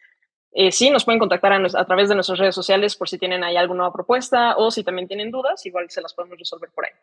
eh, 0.57 0.71
sí, 0.71 0.89
nos 0.89 1.03
pueden 1.03 1.19
contactar 1.19 1.51
a, 1.51 1.57
a, 1.57 1.85
través 1.85 2.07
de 2.07 2.15
nuestras 2.15 2.39
redes 2.39 2.55
sociales 2.55 2.95
por 2.95 3.09
si 3.09 3.17
tienen 3.17 3.43
ahí 3.43 3.57
alguna 3.57 3.91
propuesta 3.91 4.55
o 4.55 4.71
si 4.71 4.85
también 4.85 5.05
tienen 5.05 5.29
dudas, 5.29 5.65
igual 5.65 5.89
se 5.89 6.01
las 6.01 6.13
podemos 6.13 6.39
resolver 6.39 6.69
por 6.73 6.85
ahí. 6.85 6.93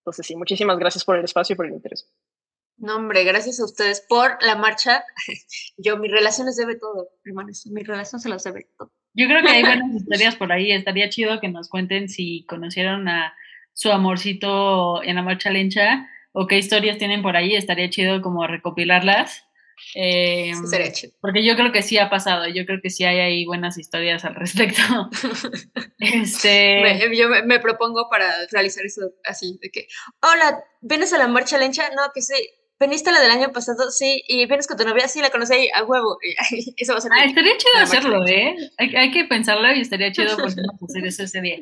Entonces, 0.00 0.26
sí, 0.26 0.34
muchísimas 0.34 0.76
gracias 0.76 1.04
por 1.04 1.16
el 1.16 1.24
espacio 1.24 1.54
y 1.54 1.56
por 1.56 1.66
el 1.66 1.74
interés. 1.74 2.10
No, 2.78 2.96
hombre, 2.96 3.22
gracias 3.22 3.60
a 3.60 3.64
ustedes 3.64 4.04
por 4.08 4.42
la 4.42 4.56
marcha. 4.56 5.04
Yo, 5.76 5.98
mi 5.98 6.08
relación 6.08 6.48
les 6.48 6.56
debe 6.56 6.74
todo, 6.74 7.10
hermanos. 7.24 7.64
Mi 7.68 7.84
relación 7.84 8.20
se 8.20 8.28
los 8.28 8.42
debe 8.42 8.66
todo. 8.76 8.90
Yo 9.14 9.28
creo 9.28 9.40
que 9.40 9.50
hay 9.50 9.62
buenas 9.62 9.94
historias 9.94 10.34
por 10.34 10.50
ahí. 10.50 10.72
Estaría 10.72 11.08
chido 11.08 11.40
que 11.40 11.48
nos 11.48 11.68
cuenten 11.68 12.08
si 12.08 12.44
conocieron 12.46 13.08
a 13.08 13.36
su 13.72 13.92
amorcito 13.92 15.00
en 15.04 15.14
la 15.14 15.22
marcha 15.22 15.50
lencha 15.50 16.08
o 16.32 16.48
qué 16.48 16.58
historias 16.58 16.98
tienen 16.98 17.22
por 17.22 17.36
ahí. 17.36 17.54
Estaría 17.54 17.88
chido 17.88 18.20
como 18.20 18.48
recopilarlas 18.48 19.45
eh, 19.94 20.52
porque 21.20 21.44
yo 21.44 21.54
creo 21.56 21.72
que 21.72 21.82
sí 21.82 21.98
ha 21.98 22.10
pasado, 22.10 22.46
yo 22.48 22.66
creo 22.66 22.80
que 22.82 22.90
sí 22.90 23.04
hay 23.04 23.18
ahí 23.18 23.44
buenas 23.44 23.78
historias 23.78 24.24
al 24.24 24.34
respecto. 24.34 24.82
este... 25.98 26.80
me, 26.82 27.16
yo 27.16 27.28
me, 27.44 27.60
propongo 27.60 28.08
para 28.10 28.32
realizar 28.50 28.84
eso 28.84 29.02
así, 29.24 29.58
de 29.62 29.70
que, 29.70 29.88
hola, 30.22 30.62
¿vienes 30.80 31.12
a 31.12 31.18
la 31.18 31.28
marcha 31.28 31.58
lencha? 31.58 31.88
No, 31.96 32.02
que 32.14 32.22
sí. 32.22 32.34
¿Veniste 32.78 33.08
a 33.08 33.14
la 33.14 33.20
del 33.20 33.30
año 33.30 33.52
pasado? 33.52 33.90
Sí. 33.90 34.22
¿Y 34.28 34.44
vienes 34.46 34.66
con 34.66 34.76
tu 34.76 34.84
novia? 34.84 35.08
Sí, 35.08 35.22
la 35.22 35.30
conocí 35.30 35.70
a 35.74 35.82
huevo. 35.82 36.18
Eso 36.76 36.92
va 36.92 36.98
a 36.98 37.00
ser. 37.00 37.10
Ah, 37.14 37.24
estaría 37.24 37.56
chido 37.56 37.82
hacerlo, 37.82 38.26
¿eh? 38.26 38.54
Hay, 38.76 38.94
hay, 38.94 39.10
que 39.10 39.24
pensarlo 39.24 39.72
y 39.72 39.80
estaría 39.80 40.12
chido 40.12 40.36
pues, 40.36 40.56
hacer 40.88 41.06
eso 41.06 41.22
ese 41.22 41.40
día. 41.40 41.56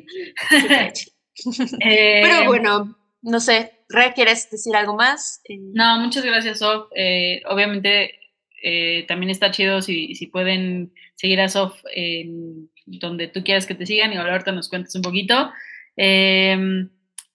eh, 1.79 2.19
Pero 2.21 2.45
bueno, 2.45 2.97
no 3.25 3.39
sé, 3.39 3.71
Re, 3.89 4.13
¿quieres 4.13 4.49
decir 4.49 4.75
algo 4.75 4.95
más? 4.95 5.41
Eh, 5.49 5.57
no, 5.59 5.99
muchas 5.99 6.23
gracias, 6.23 6.59
Sof. 6.59 6.89
Eh, 6.95 7.41
obviamente 7.47 8.19
eh, 8.61 9.05
también 9.07 9.31
está 9.31 9.51
chido 9.51 9.81
si, 9.81 10.15
si, 10.15 10.27
pueden 10.27 10.93
seguir 11.15 11.41
a 11.41 11.49
Sof 11.49 11.75
en 11.93 12.69
donde 12.85 13.27
tú 13.27 13.43
quieras 13.43 13.65
que 13.65 13.75
te 13.75 13.85
sigan 13.85 14.13
y 14.13 14.17
ahorita 14.17 14.51
nos 14.51 14.69
cuentes 14.69 14.95
un 14.95 15.01
poquito. 15.01 15.51
Em, 15.97 16.89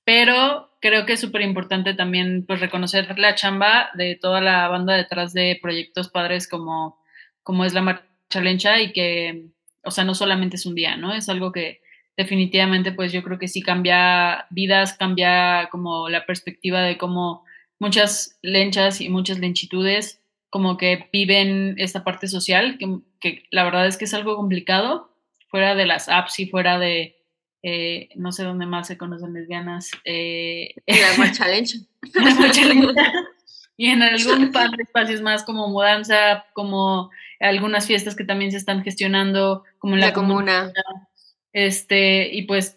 pero 0.04 0.70
creo 0.80 1.06
que 1.06 1.14
es 1.14 1.20
súper 1.20 1.42
importante 1.42 1.94
también 1.94 2.44
pues, 2.46 2.60
reconocer 2.60 3.18
la 3.18 3.34
chamba 3.34 3.90
de 3.94 4.14
toda 4.14 4.40
la 4.40 4.68
banda 4.68 4.96
detrás 4.96 5.32
de 5.32 5.58
proyectos 5.60 6.08
padres 6.08 6.46
como, 6.48 7.02
como 7.42 7.64
es 7.64 7.74
la 7.74 7.82
Marcha 7.82 8.40
Lencha 8.40 8.80
y 8.80 8.92
que, 8.92 9.46
o 9.82 9.90
sea, 9.90 10.04
no 10.04 10.14
solamente 10.14 10.56
es 10.56 10.66
un 10.66 10.76
día, 10.76 10.96
¿no? 10.96 11.14
Es 11.14 11.28
algo 11.28 11.50
que 11.50 11.80
definitivamente 12.20 12.92
pues 12.92 13.12
yo 13.12 13.22
creo 13.22 13.38
que 13.38 13.48
sí 13.48 13.62
cambia 13.62 14.46
vidas, 14.50 14.92
cambia 14.92 15.68
como 15.70 16.10
la 16.10 16.26
perspectiva 16.26 16.82
de 16.82 16.98
cómo 16.98 17.44
muchas 17.78 18.38
lenchas 18.42 19.00
y 19.00 19.08
muchas 19.08 19.38
lenchitudes 19.38 20.20
como 20.50 20.76
que 20.76 21.08
viven 21.12 21.76
esta 21.78 22.04
parte 22.04 22.28
social, 22.28 22.76
que, 22.78 22.98
que 23.20 23.44
la 23.50 23.64
verdad 23.64 23.86
es 23.86 23.96
que 23.96 24.04
es 24.04 24.12
algo 24.12 24.36
complicado, 24.36 25.14
fuera 25.48 25.74
de 25.74 25.86
las 25.86 26.08
apps 26.10 26.40
y 26.40 26.46
fuera 26.46 26.78
de, 26.78 27.16
eh, 27.62 28.10
no 28.16 28.32
sé 28.32 28.44
dónde 28.44 28.66
más 28.66 28.88
se 28.88 28.98
conocen 28.98 29.32
lesbianas. 29.32 29.90
Eh, 30.04 30.74
la 30.86 30.96
marcha 31.18 31.48
lencha. 31.48 31.78
y 33.78 33.86
en 33.86 34.02
algún 34.02 34.52
par 34.52 34.70
de 34.70 34.82
espacios 34.82 35.22
más 35.22 35.44
como 35.44 35.68
mudanza, 35.68 36.44
como 36.52 37.10
algunas 37.38 37.86
fiestas 37.86 38.14
que 38.14 38.24
también 38.24 38.50
se 38.50 38.58
están 38.58 38.82
gestionando, 38.82 39.64
como 39.78 39.94
en 39.94 40.00
la, 40.00 40.12
comuna. 40.12 40.70
Este, 41.52 42.28
y 42.32 42.42
pues, 42.42 42.76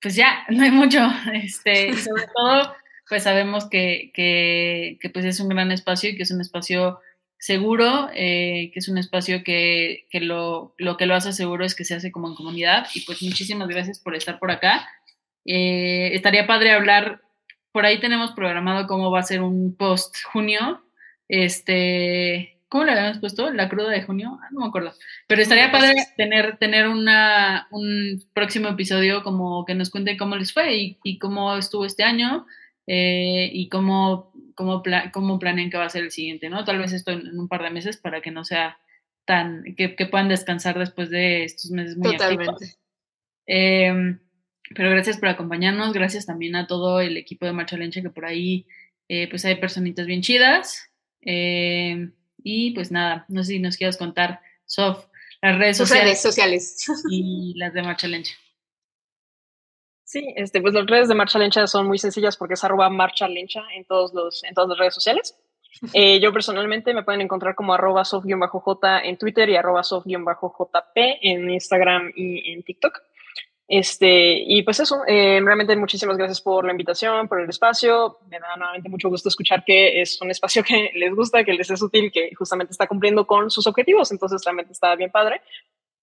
pues 0.00 0.14
ya, 0.14 0.44
no 0.48 0.64
hay 0.64 0.70
mucho. 0.70 1.00
Este, 1.32 1.88
y 1.88 1.94
sobre 1.94 2.24
todo, 2.34 2.74
pues 3.08 3.22
sabemos 3.22 3.68
que, 3.68 4.10
que, 4.14 5.10
pues 5.12 5.24
es 5.24 5.40
un 5.40 5.48
gran 5.48 5.72
espacio 5.72 6.10
y 6.10 6.16
que 6.16 6.24
es 6.24 6.30
un 6.30 6.40
espacio 6.40 7.00
seguro, 7.38 8.08
eh, 8.14 8.70
que 8.72 8.78
es 8.78 8.88
un 8.88 8.98
espacio 8.98 9.44
que, 9.44 10.06
que 10.10 10.20
lo, 10.20 10.74
lo, 10.78 10.96
que 10.96 11.06
lo 11.06 11.14
hace 11.14 11.32
seguro 11.32 11.64
es 11.64 11.74
que 11.74 11.84
se 11.84 11.94
hace 11.94 12.10
como 12.10 12.28
en 12.28 12.34
comunidad. 12.34 12.86
Y 12.94 13.00
pues 13.00 13.22
muchísimas 13.22 13.68
gracias 13.68 14.00
por 14.00 14.14
estar 14.14 14.38
por 14.38 14.50
acá. 14.50 14.88
Eh, 15.44 16.10
estaría 16.14 16.46
padre 16.46 16.72
hablar, 16.72 17.22
por 17.70 17.86
ahí 17.86 18.00
tenemos 18.00 18.32
programado 18.32 18.86
cómo 18.86 19.10
va 19.10 19.20
a 19.20 19.24
ser 19.24 19.42
un 19.42 19.76
post 19.76 20.16
junio. 20.24 20.82
Este, 21.28 22.55
¿cómo 22.68 22.84
le 22.84 22.92
habíamos 22.92 23.18
puesto? 23.18 23.50
¿La 23.52 23.68
cruda 23.68 23.90
de 23.90 24.02
junio? 24.02 24.38
Ah, 24.42 24.48
no 24.52 24.60
me 24.60 24.66
acuerdo. 24.66 24.92
Pero 25.26 25.42
estaría 25.42 25.70
padre 25.70 25.94
tener, 26.16 26.56
tener 26.58 26.88
una, 26.88 27.68
un 27.70 28.22
próximo 28.34 28.68
episodio 28.68 29.22
como 29.22 29.64
que 29.64 29.74
nos 29.74 29.90
cuente 29.90 30.16
cómo 30.16 30.36
les 30.36 30.52
fue 30.52 30.76
y, 30.76 30.98
y 31.02 31.18
cómo 31.18 31.56
estuvo 31.56 31.84
este 31.84 32.02
año 32.02 32.46
eh, 32.86 33.50
y 33.52 33.68
cómo, 33.68 34.32
cómo, 34.54 34.82
cómo 35.12 35.38
planean 35.38 35.70
que 35.70 35.76
va 35.76 35.86
a 35.86 35.90
ser 35.90 36.04
el 36.04 36.12
siguiente, 36.12 36.48
¿no? 36.48 36.64
Tal 36.64 36.78
vez 36.78 36.92
esto 36.92 37.10
en, 37.10 37.38
un 37.38 37.48
par 37.48 37.62
de 37.62 37.70
meses 37.70 37.96
para 37.96 38.20
que 38.20 38.30
no 38.30 38.44
sea 38.44 38.78
tan, 39.24 39.64
que, 39.76 39.88
puedan 40.10 40.28
descansar 40.28 40.78
después 40.78 41.10
de 41.10 41.44
estos 41.44 41.70
meses 41.72 41.96
muy 41.96 42.12
Totalmente. 42.12 42.76
Em, 43.46 44.20
pero 44.74 44.90
gracias 44.90 45.18
por 45.18 45.28
acompañarnos, 45.28 45.92
gracias 45.92 46.26
también 46.26 46.56
a 46.56 46.66
todo 46.66 47.00
el 47.00 47.16
equipo 47.16 47.44
de 47.46 47.52
Marcha 47.52 47.76
Lencha 47.76 48.02
que 48.02 48.10
por 48.10 48.24
ahí 48.24 48.66
eh, 49.08 49.28
pues 49.28 49.44
hay 49.44 49.56
personitas 49.56 50.06
bien 50.06 50.22
chidas. 50.22 50.90
Em, 51.22 52.12
y 52.48 52.70
pues 52.70 52.92
nada, 52.92 53.24
no 53.26 53.42
sé 53.42 53.54
si 53.54 53.58
nos 53.58 53.76
quieras 53.76 53.96
contar, 53.96 54.40
Sof, 54.66 55.04
las 55.42 55.58
redes 55.58 55.76
sociales, 55.76 56.22
sociales 56.22 56.86
y 57.10 57.54
las 57.56 57.74
de 57.74 57.82
Marcha 57.82 58.06
Lencha. 58.06 58.34
Sí, 60.04 60.32
este, 60.36 60.60
pues 60.60 60.72
las 60.72 60.86
redes 60.86 61.08
de 61.08 61.16
Marcha 61.16 61.40
Lencha 61.40 61.66
son 61.66 61.88
muy 61.88 61.98
sencillas 61.98 62.36
porque 62.36 62.54
es 62.54 62.62
arroba 62.62 62.88
Marcha 62.88 63.26
Lencha 63.26 63.64
en, 63.74 63.84
todos 63.84 64.14
los, 64.14 64.44
en 64.44 64.54
todas 64.54 64.68
las 64.68 64.78
redes 64.78 64.94
sociales. 64.94 65.36
Eh, 65.92 66.20
yo 66.20 66.32
personalmente 66.32 66.94
me 66.94 67.02
pueden 67.02 67.20
encontrar 67.20 67.56
como 67.56 67.74
arroba 67.74 68.04
sof-j 68.04 69.00
en 69.02 69.18
Twitter 69.18 69.50
y 69.50 69.56
arroba 69.56 69.82
sof-jp 69.82 71.18
en 71.22 71.50
Instagram 71.50 72.12
y 72.14 72.52
en 72.52 72.62
TikTok. 72.62 73.02
Este, 73.68 74.44
y 74.46 74.62
pues 74.62 74.78
eso, 74.78 75.02
eh, 75.08 75.40
realmente 75.42 75.74
muchísimas 75.74 76.16
gracias 76.16 76.40
por 76.40 76.64
la 76.64 76.70
invitación, 76.70 77.26
por 77.26 77.40
el 77.40 77.48
espacio. 77.48 78.18
Me 78.28 78.38
da 78.38 78.56
nuevamente 78.56 78.88
mucho 78.88 79.08
gusto 79.08 79.28
escuchar 79.28 79.64
que 79.64 80.00
es 80.00 80.20
un 80.22 80.30
espacio 80.30 80.62
que 80.62 80.90
les 80.94 81.14
gusta, 81.14 81.44
que 81.44 81.52
les 81.52 81.70
es 81.70 81.82
útil, 81.82 82.12
que 82.12 82.32
justamente 82.34 82.72
está 82.72 82.86
cumpliendo 82.86 83.26
con 83.26 83.50
sus 83.50 83.66
objetivos. 83.66 84.12
Entonces, 84.12 84.42
realmente 84.44 84.72
está 84.72 84.94
bien 84.94 85.10
padre. 85.10 85.40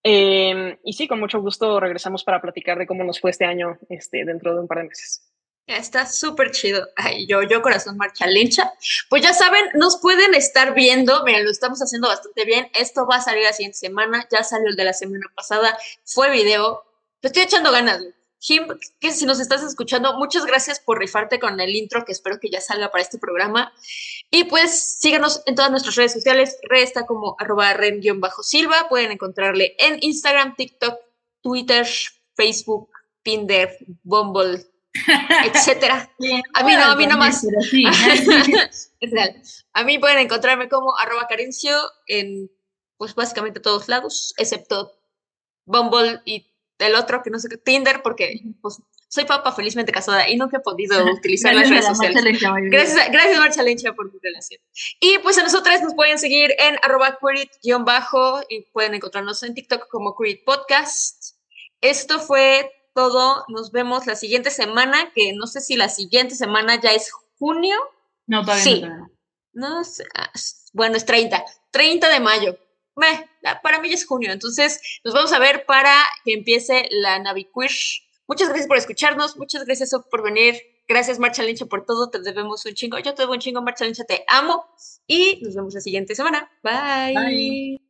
Em, 0.03 0.77
y 0.83 0.93
sí, 0.93 1.07
con 1.07 1.19
mucho 1.19 1.39
gusto 1.39 1.79
regresamos 1.79 2.25
para 2.25 2.41
platicar 2.41 2.77
de 2.77 2.85
cómo 2.85 3.05
nos 3.05 3.21
fue 3.21 3.31
este 3.31 3.45
año 3.45 3.77
este, 3.89 4.25
dentro 4.25 4.53
de 4.53 4.59
un 4.59 4.67
par 4.67 4.79
de 4.79 4.89
meses. 4.89 5.21
Está 5.65 6.05
súper 6.05 6.51
chido. 6.51 6.85
Ay, 6.97 7.25
yo, 7.25 7.41
yo 7.43 7.61
corazón 7.61 7.95
marcha 7.95 8.27
lencha. 8.27 8.73
Pues 9.09 9.21
ya 9.21 9.33
saben, 9.33 9.63
nos 9.75 9.97
pueden 9.97 10.35
estar 10.35 10.73
viendo. 10.73 11.23
Miren, 11.23 11.45
lo 11.45 11.51
estamos 11.51 11.79
haciendo 11.81 12.09
bastante 12.09 12.43
bien. 12.43 12.69
Esto 12.77 13.07
va 13.07 13.17
a 13.17 13.21
salir 13.21 13.43
la 13.43 13.53
siguiente 13.53 13.77
semana. 13.77 14.27
Ya 14.29 14.43
salió 14.43 14.67
el 14.67 14.75
de 14.75 14.83
la 14.83 14.91
semana 14.91 15.25
pasada. 15.33 15.77
Fue 16.03 16.29
video. 16.31 16.83
Te 17.23 17.27
estoy 17.27 17.43
echando 17.43 17.71
ganas. 17.71 18.03
Jim, 18.37 18.67
que 18.99 19.11
si 19.13 19.25
nos 19.25 19.39
estás 19.39 19.63
escuchando, 19.63 20.17
muchas 20.17 20.45
gracias 20.45 20.81
por 20.81 20.99
rifarte 20.99 21.39
con 21.39 21.57
el 21.61 21.73
intro, 21.73 22.03
que 22.03 22.11
espero 22.11 22.37
que 22.37 22.49
ya 22.49 22.59
salga 22.59 22.91
para 22.91 23.01
este 23.01 23.17
programa. 23.17 23.71
Y 24.29 24.43
pues 24.43 24.97
síganos 24.99 25.41
en 25.45 25.55
todas 25.55 25.71
nuestras 25.71 25.95
redes 25.95 26.11
sociales. 26.11 26.57
Red 26.63 26.83
está 26.83 27.05
como 27.05 27.37
arroba 27.39 27.73
ren-silva. 27.75 28.89
Pueden 28.89 29.11
encontrarle 29.11 29.73
en 29.79 29.99
Instagram, 30.01 30.57
TikTok, 30.57 30.99
Twitter, 31.39 31.87
Facebook, 32.35 32.89
Tinder, 33.21 33.77
Bumble, 34.03 34.65
etcétera. 35.45 36.11
A 36.55 36.63
mí 36.65 36.73
no, 36.73 36.83
a 36.83 36.95
mí 36.97 37.07
no 37.07 37.17
más. 37.17 37.41
es 38.99 39.11
real. 39.11 39.41
A 39.71 39.85
mí 39.85 39.97
pueden 39.97 40.17
encontrarme 40.17 40.67
como 40.67 40.97
arroba 40.97 41.25
carencio 41.27 41.73
en 42.07 42.51
pues 42.97 43.15
básicamente 43.15 43.61
todos 43.61 43.87
lados, 43.87 44.33
excepto 44.37 44.91
Bumble 45.65 46.19
y 46.25 46.52
el 46.83 46.95
otro 46.95 47.21
que 47.23 47.29
no 47.29 47.39
sé 47.39 47.49
qué, 47.49 47.57
Tinder, 47.57 48.01
porque 48.01 48.41
pues, 48.61 48.81
soy 49.07 49.25
papá 49.25 49.51
felizmente 49.51 49.91
casada 49.91 50.27
y 50.27 50.35
nunca 50.37 50.57
he 50.57 50.59
podido 50.59 51.03
utilizar 51.13 51.53
las 51.53 51.69
redes 51.69 51.85
sociales. 51.85 52.39
Gracias, 52.69 53.11
gracias 53.11 53.39
Marcha 53.39 53.63
Lencha 53.63 53.93
por 53.93 54.11
tu 54.11 54.19
relación. 54.21 54.61
Y 54.99 55.19
pues 55.19 55.37
a 55.37 55.43
nosotras 55.43 55.81
nos 55.83 55.93
pueden 55.93 56.17
seguir 56.17 56.51
en 56.57 56.77
arroba 56.81 57.19
bajo 57.79 58.41
y 58.49 58.61
pueden 58.71 58.95
encontrarnos 58.95 59.43
en 59.43 59.53
TikTok 59.53 59.87
como 59.89 60.15
Querit 60.15 60.43
Podcast. 60.43 61.35
Esto 61.81 62.19
fue 62.19 62.71
todo. 62.95 63.45
Nos 63.49 63.71
vemos 63.71 64.07
la 64.07 64.15
siguiente 64.15 64.49
semana, 64.49 65.11
que 65.13 65.33
no 65.33 65.47
sé 65.47 65.61
si 65.61 65.75
la 65.75 65.89
siguiente 65.89 66.35
semana 66.35 66.79
ya 66.81 66.93
es 66.93 67.11
junio. 67.37 67.75
No, 68.25 68.41
todavía 68.41 68.63
sí. 68.63 68.83
no. 69.53 69.83
sé. 69.83 70.05
Ah, 70.15 70.31
bueno, 70.71 70.97
es 70.97 71.05
30. 71.05 71.43
30 71.71 72.09
de 72.09 72.19
mayo 72.19 72.57
para 73.61 73.79
mí 73.79 73.91
es 73.91 74.05
junio, 74.05 74.31
entonces 74.31 74.79
nos 75.03 75.13
vamos 75.13 75.33
a 75.33 75.39
ver 75.39 75.65
para 75.65 75.93
que 76.23 76.33
empiece 76.33 76.87
la 76.91 77.19
Naviquish. 77.19 78.07
Muchas 78.27 78.47
gracias 78.49 78.67
por 78.67 78.77
escucharnos, 78.77 79.37
muchas 79.37 79.65
gracias 79.65 79.91
por 80.09 80.23
venir, 80.23 80.55
gracias 80.87 81.19
Marcha 81.19 81.43
Lincha 81.43 81.65
por 81.65 81.85
todo, 81.85 82.09
te 82.09 82.19
debemos 82.19 82.65
un 82.65 82.73
chingo, 82.73 82.97
yo 82.99 83.13
te 83.13 83.23
debo 83.23 83.33
un 83.33 83.39
chingo, 83.39 83.61
Marcha 83.61 83.85
Lincha, 83.85 84.05
te 84.05 84.23
amo 84.27 84.65
y 85.07 85.41
nos 85.43 85.55
vemos 85.55 85.73
la 85.73 85.81
siguiente 85.81 86.15
semana. 86.15 86.49
Bye. 86.63 87.79